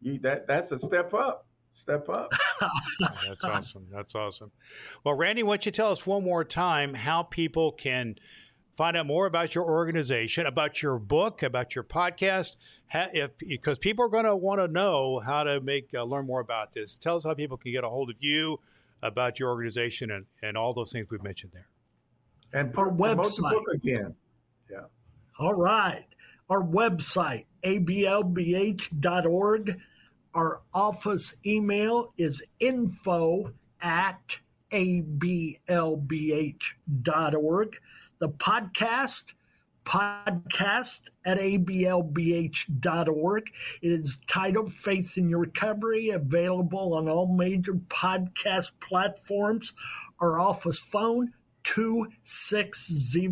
you 0.00 0.18
that 0.20 0.46
that's 0.46 0.72
a 0.72 0.78
step 0.78 1.14
up. 1.14 1.46
Step 1.72 2.08
up. 2.08 2.32
That's 3.28 3.44
awesome. 3.44 3.86
That's 3.92 4.14
awesome. 4.14 4.50
Well, 5.04 5.14
Randy, 5.14 5.42
why 5.42 5.56
don't 5.56 5.66
you 5.66 5.72
tell 5.72 5.92
us 5.92 6.06
one 6.06 6.24
more 6.24 6.42
time 6.42 6.94
how 6.94 7.22
people 7.22 7.70
can 7.70 8.16
find 8.76 8.96
out 8.96 9.06
more 9.06 9.26
about 9.26 9.54
your 9.54 9.64
organization, 9.64 10.46
about 10.46 10.82
your 10.82 10.98
book, 10.98 11.42
about 11.42 11.74
your 11.74 11.84
podcast, 11.84 12.56
if 12.92 13.32
because 13.38 13.78
people 13.78 14.04
are 14.04 14.08
going 14.08 14.24
to 14.24 14.36
want 14.36 14.60
to 14.60 14.68
know 14.68 15.20
how 15.20 15.42
to 15.44 15.60
make 15.60 15.90
uh, 15.94 16.02
learn 16.02 16.26
more 16.26 16.40
about 16.40 16.72
this. 16.72 16.94
Tell 16.94 17.16
us 17.16 17.24
how 17.24 17.34
people 17.34 17.56
can 17.56 17.72
get 17.72 17.84
a 17.84 17.88
hold 17.88 18.10
of 18.10 18.16
you, 18.20 18.58
about 19.06 19.38
your 19.38 19.50
organization, 19.50 20.10
and, 20.10 20.26
and 20.42 20.56
all 20.56 20.74
those 20.74 20.92
things 20.92 21.08
we've 21.10 21.22
mentioned 21.22 21.52
there. 21.52 21.68
And 22.52 22.76
our 22.76 22.90
website 22.90 23.62
again. 23.72 24.14
Yeah. 24.70 24.84
All 25.38 25.54
right. 25.54 26.06
Our 26.48 26.62
website, 26.62 27.46
ablbh.org. 27.64 28.80
Our 30.34 30.62
office 30.72 31.34
email 31.44 32.12
is 32.16 32.42
info 32.60 33.52
at 33.80 34.38
ablbh.org. 34.70 35.66
The 38.18 38.28
podcast, 38.28 39.34
podcast 39.86 41.02
at 41.24 41.38
ablbh.org. 41.38 43.44
It 43.80 43.92
is 43.92 44.18
titled 44.26 44.72
Faith 44.72 45.16
in 45.16 45.30
Your 45.30 45.38
Recovery, 45.40 46.10
available 46.10 46.94
on 46.94 47.08
all 47.08 47.32
major 47.32 47.74
podcast 47.74 48.72
platforms. 48.80 49.72
Our 50.20 50.40
office 50.40 50.80
phone, 50.80 51.32
260 51.62 53.28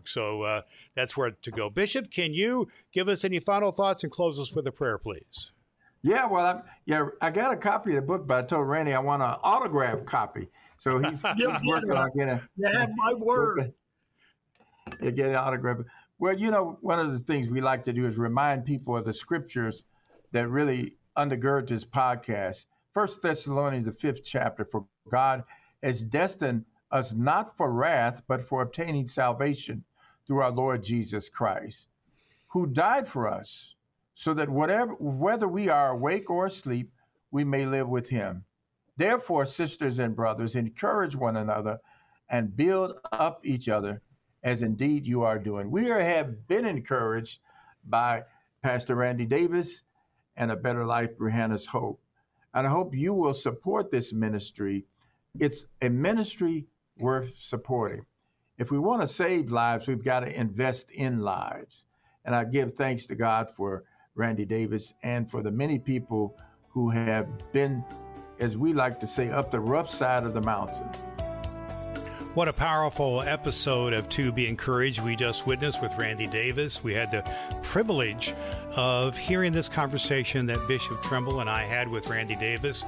So 0.09 0.43
uh, 0.43 0.63
that's 0.95 1.17
where 1.17 1.31
to 1.31 1.51
go. 1.51 1.69
Bishop, 1.69 2.11
can 2.11 2.33
you 2.33 2.69
give 2.93 3.09
us 3.09 3.25
any 3.25 3.41
final 3.41 3.73
thoughts 3.73 4.05
and 4.05 4.13
close 4.13 4.39
us 4.39 4.55
with 4.55 4.67
a 4.67 4.73
prayer, 4.73 4.97
please? 4.97 5.53
Yeah, 6.03 6.27
well, 6.27 6.47
I'm, 6.47 6.63
yeah, 6.87 7.09
I 7.21 7.31
got 7.31 7.53
a 7.53 7.57
copy 7.57 7.91
of 7.91 7.97
the 7.97 8.03
book, 8.03 8.27
but 8.27 8.45
I 8.45 8.47
told 8.47 8.67
Randy 8.69 8.95
I 8.95 9.01
want 9.01 9.23
an 9.23 9.35
autograph 9.43 10.07
copy. 10.07 10.49
So 10.79 10.99
he's, 10.99 11.23
he's 11.37 11.47
working 11.67 11.91
on 11.93 12.11
getting. 12.17 12.41
You 12.57 12.69
have 12.69 12.91
my 12.97 13.15
word. 13.15 13.75
Yeah, 15.03 15.11
get 15.11 15.29
an 15.29 15.35
autograph. 15.35 15.81
Well, 16.19 16.33
you 16.39 16.51
know, 16.51 16.79
one 16.81 16.99
of 16.99 17.13
the 17.13 17.19
things 17.19 17.51
we 17.51 17.61
like 17.61 17.85
to 17.85 17.93
do 17.93 18.07
is 18.07 18.17
remind 18.17 18.65
people 18.65 18.97
of 18.97 19.05
the 19.05 19.13
scriptures 19.13 19.85
that 20.33 20.49
really 20.49 20.97
undergird 21.19 21.67
this 21.69 21.85
podcast. 21.85 22.67
First 22.95 23.21
Thessalonians, 23.23 23.87
the 23.87 23.93
fifth 23.93 24.23
chapter, 24.25 24.65
for 24.65 24.87
God 25.11 25.43
has 25.83 26.03
destined 26.05 26.65
us 26.93 27.13
not 27.13 27.57
for 27.57 27.73
wrath, 27.73 28.23
but 28.29 28.41
for 28.41 28.63
obtaining 28.63 29.09
salvation 29.09 29.85
through 30.27 30.43
our 30.43 30.53
Lord 30.53 30.83
Jesus 30.83 31.29
Christ, 31.29 31.89
who 32.47 32.67
died 32.67 33.09
for 33.09 33.29
us, 33.29 33.75
so 34.15 34.33
that 34.35 34.49
whatever 34.49 34.95
whether 34.95 35.49
we 35.49 35.69
are 35.69 35.91
awake 35.91 36.31
or 36.31 36.47
asleep, 36.47 36.93
we 37.31 37.45
may 37.45 37.67
live 37.67 37.89
with 37.89 38.09
him. 38.09 38.45
Therefore, 38.97 39.45
sisters 39.45 39.99
and 39.99 40.15
brothers, 40.15 40.55
encourage 40.55 41.15
one 41.17 41.37
another 41.37 41.79
and 42.31 42.57
build 42.57 42.95
up 43.13 43.45
each 43.45 43.69
other, 43.69 44.03
as 44.43 44.63
indeed 44.63 45.07
you 45.07 45.23
are 45.23 45.39
doing. 45.39 45.71
We 45.71 45.87
have 45.87 46.47
been 46.47 46.65
encouraged 46.65 47.41
by 47.85 48.25
Pastor 48.63 48.95
Randy 48.95 49.27
Davis 49.27 49.83
and 50.39 50.51
a 50.51 50.57
better 50.57 50.87
life 50.87 51.11
Brianna's 51.19 51.67
Hope. 51.67 52.01
And 52.55 52.67
I 52.67 52.71
hope 52.71 52.95
you 52.95 53.13
will 53.13 53.35
support 53.35 53.91
this 53.91 54.13
ministry. 54.13 54.87
It's 55.39 55.67
a 55.83 55.91
ministry 55.91 56.67
worth 56.97 57.35
supporting. 57.39 58.07
If 58.57 58.71
we 58.71 58.79
want 58.79 59.03
to 59.03 59.09
save 59.09 59.53
lives, 59.53 59.87
we've 59.87 60.03
got 60.03 60.21
to 60.21 60.35
invest 60.35 60.91
in 60.93 61.21
lives. 61.21 61.87
And 62.25 62.35
I 62.35 62.45
give 62.45 62.75
thanks 62.75 63.07
to 63.07 63.15
God 63.15 63.49
for 63.57 63.85
Randy 64.15 64.45
Davis 64.45 64.95
and 65.03 65.31
for 65.31 65.43
the 65.43 65.51
many 65.51 65.79
people 65.79 66.37
who 66.69 66.89
have 66.89 67.29
been, 67.53 67.85
as 68.41 68.57
we 68.57 68.73
like 68.73 68.99
to 69.01 69.07
say, 69.07 69.31
up 69.31 69.51
the 69.51 69.61
rough 69.61 69.93
side 69.93 70.25
of 70.25 70.35
the 70.35 70.41
mountain. 70.41 70.89
What 72.35 72.47
a 72.47 72.53
powerful 72.53 73.23
episode 73.23 73.93
of 73.93 74.09
To 74.11 74.31
Be 74.31 74.47
Encouraged 74.47 75.01
we 75.01 75.17
just 75.17 75.47
witnessed 75.47 75.83
with 75.83 75.97
Randy 75.99 76.29
Davis. 76.29 76.85
We 76.85 76.95
had 76.95 77.11
the 77.11 77.29
privilege 77.63 78.33
of 78.77 79.17
hearing 79.17 79.51
this 79.51 79.69
conversation 79.69 80.47
that 80.47 80.59
Bishop 80.69 81.03
Trimble 81.03 81.41
and 81.41 81.51
I 81.51 81.63
had 81.65 81.89
with 81.89 82.07
Randy 82.07 82.37
Davis. 82.37 82.85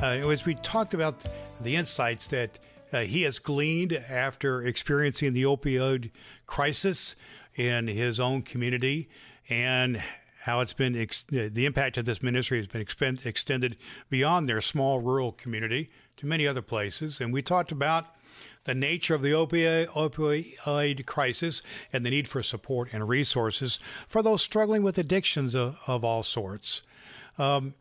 Uh, 0.00 0.06
as 0.30 0.46
we 0.46 0.54
talked 0.54 0.94
about 0.94 1.22
the 1.60 1.76
insights 1.76 2.28
that 2.28 2.58
uh, 2.94 3.00
he 3.00 3.22
has 3.22 3.38
gleaned 3.38 3.92
after 3.92 4.62
experiencing 4.62 5.34
the 5.34 5.42
opioid 5.42 6.10
crisis 6.46 7.14
in 7.56 7.88
his 7.88 8.18
own 8.18 8.40
community 8.40 9.10
and 9.50 10.02
how 10.42 10.60
it's 10.60 10.72
been 10.72 10.96
ex- 10.96 11.24
the 11.24 11.66
impact 11.66 11.98
of 11.98 12.06
this 12.06 12.22
ministry 12.22 12.58
has 12.58 12.68
been 12.68 13.18
extended 13.24 13.76
beyond 14.08 14.48
their 14.48 14.60
small 14.62 15.00
rural 15.00 15.32
community 15.32 15.90
to 16.16 16.26
many 16.26 16.46
other 16.46 16.62
places. 16.62 17.20
And 17.20 17.32
we 17.34 17.42
talked 17.42 17.72
about 17.72 18.06
the 18.64 18.74
nature 18.74 19.14
of 19.14 19.22
the 19.22 19.30
opioid, 19.30 21.06
crisis, 21.06 21.62
and 21.92 22.04
the 22.04 22.10
need 22.10 22.28
for 22.28 22.42
support 22.42 22.88
and 22.92 23.08
resources 23.08 23.78
for 24.08 24.22
those 24.22 24.42
struggling 24.42 24.82
with 24.82 24.98
addictions 24.98 25.54
of, 25.54 25.78
of 25.86 26.04
all 26.04 26.22
sorts. 26.22 26.82
Um, 27.38 27.74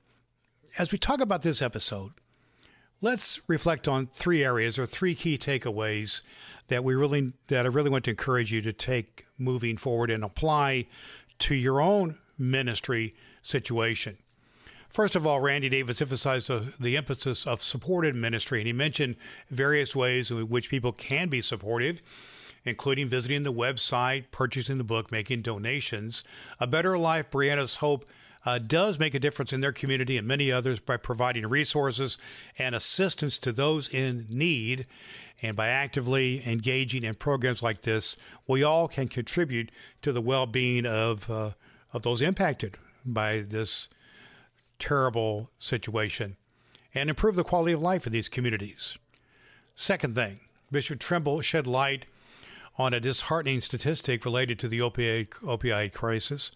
as 0.77 0.91
we 0.91 0.97
talk 0.97 1.21
about 1.21 1.41
this 1.41 1.61
episode, 1.61 2.11
let's 3.01 3.41
reflect 3.47 3.87
on 3.87 4.07
three 4.07 4.43
areas 4.43 4.77
or 4.77 4.85
three 4.85 5.15
key 5.15 5.37
takeaways 5.37 6.21
that 6.67 6.83
we 6.83 6.95
really 6.95 7.33
that 7.49 7.65
I 7.65 7.69
really 7.69 7.89
want 7.89 8.05
to 8.05 8.11
encourage 8.11 8.51
you 8.51 8.61
to 8.61 8.73
take 8.73 9.25
moving 9.37 9.77
forward 9.77 10.09
and 10.09 10.23
apply 10.23 10.87
to 11.39 11.55
your 11.55 11.81
own 11.81 12.17
ministry 12.37 13.13
situation. 13.41 14.17
First 14.93 15.15
of 15.15 15.25
all, 15.25 15.39
Randy 15.39 15.69
Davis 15.69 16.01
emphasized 16.01 16.47
the, 16.47 16.71
the 16.79 16.95
emphasis 16.95 17.47
of 17.47 17.63
supported 17.63 18.13
ministry, 18.13 18.59
and 18.59 18.67
he 18.67 18.73
mentioned 18.73 19.15
various 19.49 19.95
ways 19.95 20.29
in 20.29 20.47
which 20.49 20.69
people 20.69 20.91
can 20.91 21.29
be 21.29 21.41
supportive 21.41 22.01
including 22.65 23.09
visiting 23.09 23.43
the 23.43 23.53
website, 23.53 24.25
purchasing 24.31 24.77
the 24.77 24.83
book, 24.83 25.11
making 25.11 25.41
donations. 25.41 26.23
A 26.59 26.67
Better 26.67 26.97
Life, 26.97 27.29
Brianna's 27.29 27.77
Hope, 27.77 28.05
uh, 28.45 28.57
does 28.57 28.99
make 28.99 29.13
a 29.13 29.19
difference 29.19 29.53
in 29.53 29.61
their 29.61 29.71
community 29.71 30.17
and 30.17 30.27
many 30.27 30.51
others 30.51 30.79
by 30.79 30.97
providing 30.97 31.47
resources 31.47 32.17
and 32.57 32.75
assistance 32.75 33.37
to 33.39 33.51
those 33.51 33.89
in 33.89 34.27
need. 34.29 34.85
And 35.41 35.55
by 35.55 35.67
actively 35.67 36.45
engaging 36.47 37.03
in 37.03 37.15
programs 37.15 37.63
like 37.63 37.81
this, 37.81 38.17
we 38.47 38.63
all 38.63 38.87
can 38.87 39.07
contribute 39.07 39.71
to 40.01 40.11
the 40.11 40.21
well 40.21 40.45
being 40.45 40.85
of, 40.85 41.29
uh, 41.29 41.51
of 41.93 42.01
those 42.01 42.21
impacted 42.21 42.75
by 43.05 43.41
this 43.41 43.89
terrible 44.83 45.49
situation 45.59 46.35
and 46.93 47.09
improve 47.09 47.35
the 47.35 47.43
quality 47.43 47.71
of 47.71 47.81
life 47.81 48.05
in 48.05 48.11
these 48.11 48.27
communities. 48.27 48.97
Second 49.75 50.13
thing, 50.13 50.41
Bishop 50.71 50.99
Trimble 50.99 51.39
shed 51.39 51.65
light 51.65 52.05
on 52.77 52.93
a 52.93 52.99
disheartening 52.99 53.61
statistic 53.61 54.25
related 54.25 54.59
to 54.59 54.67
the 54.67 54.79
opioid, 54.79 55.29
opioid 55.41 55.93
crisis. 55.93 56.51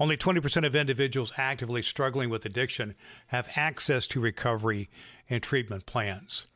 Only 0.00 0.16
20% 0.16 0.66
of 0.66 0.74
individuals 0.74 1.32
actively 1.36 1.80
struggling 1.82 2.28
with 2.28 2.44
addiction 2.44 2.96
have 3.28 3.48
access 3.54 4.08
to 4.08 4.20
recovery 4.20 4.88
and 5.28 5.40
treatment 5.40 5.86
plans. 5.86 6.46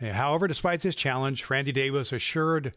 However, 0.00 0.46
despite 0.46 0.82
this 0.82 0.94
challenge, 0.94 1.50
Randy 1.50 1.72
Davis 1.72 2.12
assured 2.12 2.72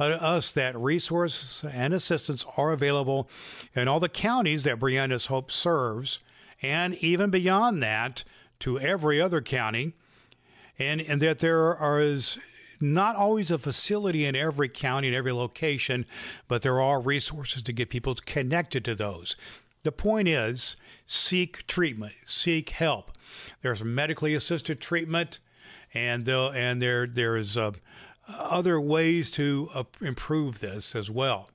uh, 0.00 0.04
us 0.04 0.50
that 0.52 0.76
resources 0.76 1.64
and 1.72 1.94
assistance 1.94 2.44
are 2.56 2.72
available 2.72 3.28
in 3.74 3.86
all 3.86 4.00
the 4.00 4.08
counties 4.08 4.64
that 4.64 4.80
Brianna's 4.80 5.26
Hope 5.26 5.52
serves 5.52 6.18
and 6.62 6.94
even 6.96 7.30
beyond 7.30 7.82
that 7.82 8.24
to 8.60 8.78
every 8.78 9.20
other 9.20 9.40
county, 9.40 9.94
and, 10.78 11.00
and 11.00 11.20
that 11.20 11.40
there 11.40 11.76
are 11.76 12.00
is 12.00 12.38
not 12.80 13.16
always 13.16 13.50
a 13.50 13.58
facility 13.58 14.24
in 14.24 14.34
every 14.34 14.68
county 14.68 15.08
and 15.08 15.16
every 15.16 15.32
location, 15.32 16.04
but 16.48 16.62
there 16.62 16.80
are 16.80 17.00
resources 17.00 17.62
to 17.62 17.72
get 17.72 17.90
people 17.90 18.16
connected 18.26 18.84
to 18.84 18.94
those. 18.94 19.36
The 19.84 19.92
point 19.92 20.28
is 20.28 20.76
seek 21.06 21.66
treatment, 21.66 22.14
seek 22.26 22.70
help. 22.70 23.12
There's 23.62 23.84
medically 23.84 24.34
assisted 24.34 24.80
treatment, 24.80 25.38
and 25.94 26.28
and 26.28 26.82
there 26.82 27.06
there's 27.06 27.56
uh, 27.56 27.72
other 28.28 28.80
ways 28.80 29.30
to 29.32 29.68
uh, 29.74 29.84
improve 30.00 30.60
this 30.60 30.94
as 30.94 31.10
well. 31.10 31.50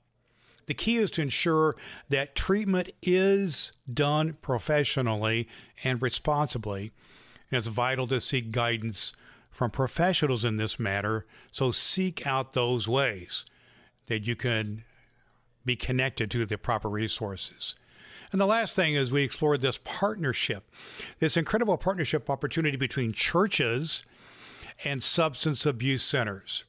The 0.68 0.74
key 0.74 0.98
is 0.98 1.10
to 1.12 1.22
ensure 1.22 1.76
that 2.10 2.34
treatment 2.34 2.90
is 3.02 3.72
done 3.92 4.36
professionally 4.42 5.48
and 5.82 6.00
responsibly. 6.02 6.92
And 7.50 7.56
it's 7.58 7.66
vital 7.68 8.06
to 8.08 8.20
seek 8.20 8.52
guidance 8.52 9.14
from 9.50 9.70
professionals 9.70 10.44
in 10.44 10.58
this 10.58 10.78
matter. 10.78 11.24
So 11.50 11.72
seek 11.72 12.26
out 12.26 12.52
those 12.52 12.86
ways 12.86 13.46
that 14.08 14.26
you 14.26 14.36
can 14.36 14.84
be 15.64 15.74
connected 15.74 16.30
to 16.32 16.44
the 16.44 16.58
proper 16.58 16.90
resources. 16.90 17.74
And 18.30 18.38
the 18.38 18.46
last 18.46 18.76
thing 18.76 18.94
is 18.94 19.10
we 19.10 19.24
explored 19.24 19.62
this 19.62 19.78
partnership, 19.84 20.70
this 21.18 21.38
incredible 21.38 21.78
partnership 21.78 22.28
opportunity 22.28 22.76
between 22.76 23.14
churches 23.14 24.04
and 24.84 25.02
substance 25.02 25.64
abuse 25.64 26.04
centers. 26.04 26.64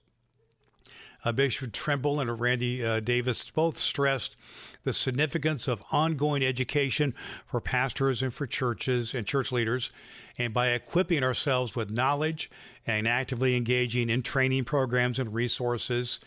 Uh, 1.23 1.33
Bishop 1.33 1.73
Trimble 1.73 2.19
and 2.19 2.39
Randy 2.39 2.83
uh, 2.83 3.01
Davis 3.01 3.49
both 3.51 3.77
stressed 3.77 4.37
the 4.83 4.93
significance 4.93 5.67
of 5.67 5.83
ongoing 5.91 6.43
education 6.43 7.13
for 7.45 7.59
pastors 7.59 8.21
and 8.21 8.33
for 8.33 8.47
churches 8.47 9.13
and 9.13 9.25
church 9.25 9.51
leaders, 9.51 9.91
and 10.37 10.53
by 10.53 10.69
equipping 10.69 11.23
ourselves 11.23 11.75
with 11.75 11.91
knowledge 11.91 12.49
and 12.87 13.07
actively 13.07 13.57
engaging 13.57 14.09
in 14.09 14.21
training 14.21 14.63
programs 14.63 15.19
and 15.19 15.33
resources. 15.33 16.19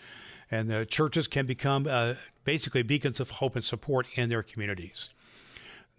And 0.51 0.69
the 0.69 0.85
churches 0.85 1.27
can 1.27 1.47
become 1.47 1.87
uh, 1.89 2.15
basically 2.45 2.83
beacons 2.83 3.21
of 3.21 3.31
hope 3.31 3.57
and 3.57 3.65
support 3.65 4.07
in 4.15 4.29
their 4.29 4.43
communities. 4.43 5.09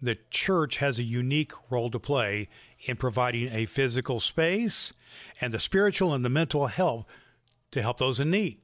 The 0.00 0.18
church 0.30 0.76
has 0.76 0.98
a 0.98 1.02
unique 1.02 1.52
role 1.70 1.90
to 1.90 1.98
play 1.98 2.48
in 2.86 2.96
providing 2.96 3.48
a 3.48 3.66
physical 3.66 4.20
space 4.20 4.92
and 5.40 5.52
the 5.52 5.58
spiritual 5.58 6.14
and 6.14 6.24
the 6.24 6.28
mental 6.28 6.68
help 6.68 7.08
to 7.72 7.82
help 7.82 7.98
those 7.98 8.20
in 8.20 8.30
need 8.30 8.58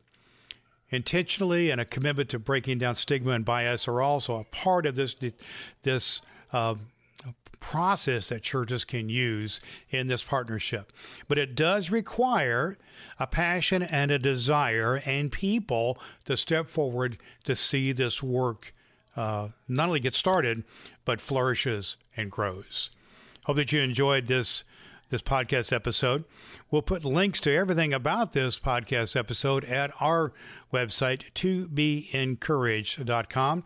intentionally 0.91 1.71
and 1.71 1.81
a 1.81 1.85
commitment 1.85 2.29
to 2.31 2.39
breaking 2.39 2.79
down 2.79 2.97
stigma 2.97 3.33
and 3.33 3.45
bias 3.45 3.87
are 3.89 4.01
also 4.01 4.37
a 4.37 4.45
part 4.45 4.87
of 4.87 4.95
this 4.95 5.17
this 5.83 6.21
uh, 6.53 6.75
process 7.61 8.31
that 8.31 8.43
churches 8.43 8.85
can 8.85 9.09
use 9.09 9.61
in 9.91 10.09
this 10.09 10.25
partnership. 10.25 10.93
But 11.29 11.39
it 11.39 11.55
does 11.55 11.91
require 11.91 12.79
a 13.19 13.27
passion 13.27 13.83
and 13.83 14.11
a 14.11 14.19
desire 14.19 15.01
and 15.05 15.31
people 15.31 15.99
to 16.25 16.37
step 16.37 16.69
forward 16.69 17.19
to 17.45 17.55
see 17.55 17.93
this 17.93 18.23
work 18.23 18.73
uh, 19.17 19.49
not 19.69 19.89
only 19.89 20.01
get 20.01 20.15
started, 20.15 20.65
but 21.05 21.21
flourishes 21.21 21.97
and 22.17 22.31
grows. 22.31 22.91
Hope 23.45 23.57
that 23.57 23.73
you 23.73 23.83
enjoyed 23.83 24.27
this 24.27 24.65
this 25.11 25.23
podcast 25.23 25.73
episode. 25.73 26.25
We'll 26.71 26.83
put 26.83 27.05
links 27.05 27.41
to 27.43 27.55
everything 27.55 27.93
about 27.93 28.33
this 28.33 28.59
podcast 28.59 29.17
episode 29.17 29.65
at 29.65 29.93
our 30.01 30.33
website, 30.73 31.35
to 31.35 31.69
be 31.69 32.09
encouraged.com. 32.13 33.65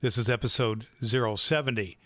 This 0.00 0.18
is 0.18 0.30
episode 0.30 0.86
070. 1.02 1.98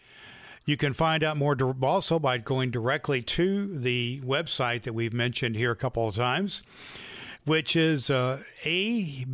You 0.65 0.77
can 0.77 0.93
find 0.93 1.25
out 1.25 1.37
more 1.37 1.57
also 1.83 2.19
by 2.19 2.39
going 2.39 2.71
directly 2.71 3.23
to 3.23 3.79
the 3.79 4.21
website 4.25 4.83
that 4.83 4.95
we've 4.95 5.13
mentioned 5.13 5.57
here 5.57 5.73
a 5.73 5.77
couple 5.77 6.09
of 6.09 6.15
times, 6.15 6.63
which 7.45 7.75
is 7.75 8.11
uh, 8.11 8.43
ablbh.org. 8.65 9.27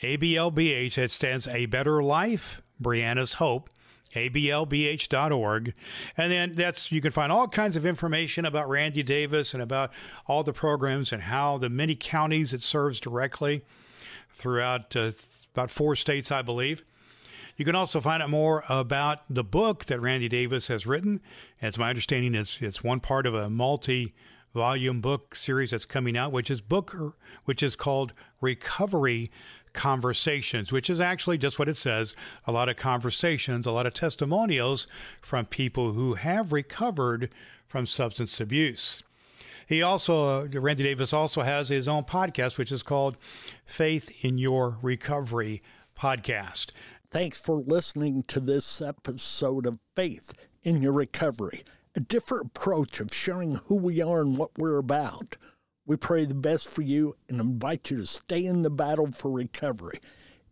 ABLBH, 0.00 0.98
it 0.98 1.10
stands 1.10 1.48
A 1.48 1.66
Better 1.66 2.00
Life, 2.00 2.62
Brianna's 2.80 3.34
Hope 3.34 3.68
ablbh.org. 4.14 5.74
And 6.16 6.32
then 6.32 6.54
that's 6.54 6.90
you 6.92 7.00
can 7.00 7.12
find 7.12 7.32
all 7.32 7.48
kinds 7.48 7.76
of 7.76 7.86
information 7.86 8.44
about 8.44 8.68
Randy 8.68 9.02
Davis 9.02 9.54
and 9.54 9.62
about 9.62 9.90
all 10.26 10.42
the 10.42 10.52
programs 10.52 11.12
and 11.12 11.22
how 11.22 11.58
the 11.58 11.68
many 11.68 11.94
counties 11.94 12.52
it 12.52 12.62
serves 12.62 13.00
directly 13.00 13.64
throughout 14.30 14.94
uh, 14.96 15.12
about 15.54 15.70
four 15.70 15.96
states, 15.96 16.30
I 16.30 16.42
believe. 16.42 16.84
You 17.56 17.64
can 17.64 17.74
also 17.74 18.00
find 18.00 18.22
out 18.22 18.30
more 18.30 18.62
about 18.68 19.22
the 19.28 19.42
book 19.42 19.86
that 19.86 20.00
Randy 20.00 20.28
Davis 20.28 20.68
has 20.68 20.86
written. 20.86 21.20
It's 21.60 21.76
my 21.76 21.88
understanding 21.88 22.34
it's 22.34 22.62
it's 22.62 22.84
one 22.84 23.00
part 23.00 23.26
of 23.26 23.34
a 23.34 23.50
multi 23.50 24.14
volume 24.54 25.00
book 25.00 25.34
series 25.34 25.70
that's 25.70 25.84
coming 25.84 26.16
out, 26.16 26.32
which 26.32 26.50
is 26.50 26.60
Booker, 26.60 27.14
which 27.44 27.62
is 27.62 27.76
called 27.76 28.12
Recovery 28.40 29.30
conversations, 29.72 30.72
which 30.72 30.90
is 30.90 31.00
actually 31.00 31.38
just 31.38 31.58
what 31.58 31.68
it 31.68 31.76
says 31.76 32.16
a 32.46 32.52
lot 32.52 32.68
of 32.68 32.76
conversations, 32.76 33.66
a 33.66 33.70
lot 33.70 33.86
of 33.86 33.94
testimonials 33.94 34.86
from 35.20 35.46
people 35.46 35.92
who 35.92 36.14
have 36.14 36.52
recovered 36.52 37.30
from 37.66 37.86
substance 37.86 38.40
abuse. 38.40 39.02
He 39.66 39.82
also, 39.82 40.44
uh, 40.44 40.60
Randy 40.60 40.84
Davis 40.84 41.12
also 41.12 41.42
has 41.42 41.68
his 41.68 41.86
own 41.86 42.04
podcast, 42.04 42.56
which 42.56 42.72
is 42.72 42.82
called 42.82 43.18
Faith 43.66 44.24
in 44.24 44.38
Your 44.38 44.78
Recovery 44.80 45.62
Podcast. 45.96 46.70
Thanks 47.10 47.38
for 47.40 47.56
listening 47.56 48.22
to 48.28 48.40
this 48.40 48.80
episode 48.80 49.66
of 49.66 49.78
Faith 49.94 50.32
in 50.62 50.80
Your 50.82 50.92
Recovery, 50.92 51.64
a 51.94 52.00
different 52.00 52.46
approach 52.46 52.98
of 52.98 53.14
sharing 53.14 53.56
who 53.56 53.74
we 53.74 54.00
are 54.00 54.22
and 54.22 54.38
what 54.38 54.50
we're 54.56 54.78
about. 54.78 55.36
We 55.88 55.96
pray 55.96 56.26
the 56.26 56.34
best 56.34 56.68
for 56.68 56.82
you 56.82 57.14
and 57.30 57.40
invite 57.40 57.90
you 57.90 57.96
to 57.96 58.06
stay 58.06 58.44
in 58.44 58.60
the 58.60 58.68
battle 58.68 59.10
for 59.10 59.30
recovery. 59.30 60.00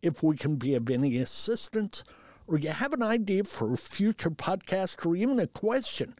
If 0.01 0.23
we 0.23 0.35
can 0.35 0.57
be 0.57 0.75
of 0.75 0.89
any 0.89 1.19
assistance, 1.19 2.05
or 2.47 2.57
you 2.59 2.71
have 2.71 2.95
an 2.95 3.03
idea 3.03 3.45
for 3.45 3.75
a 3.75 3.77
future 3.77 4.31
podcast 4.31 5.05
or 5.05 5.15
even 5.15 5.39
a 5.39 5.47
question, 5.47 6.15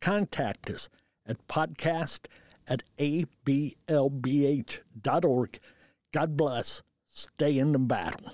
contact 0.00 0.70
us 0.70 0.88
at 1.26 1.46
podcast 1.46 2.20
at 2.66 2.82
ablbh.org. 2.98 3.28
God 6.12 6.36
bless. 6.38 6.82
Stay 7.06 7.58
in 7.58 7.72
the 7.72 7.78
battle. 7.78 8.32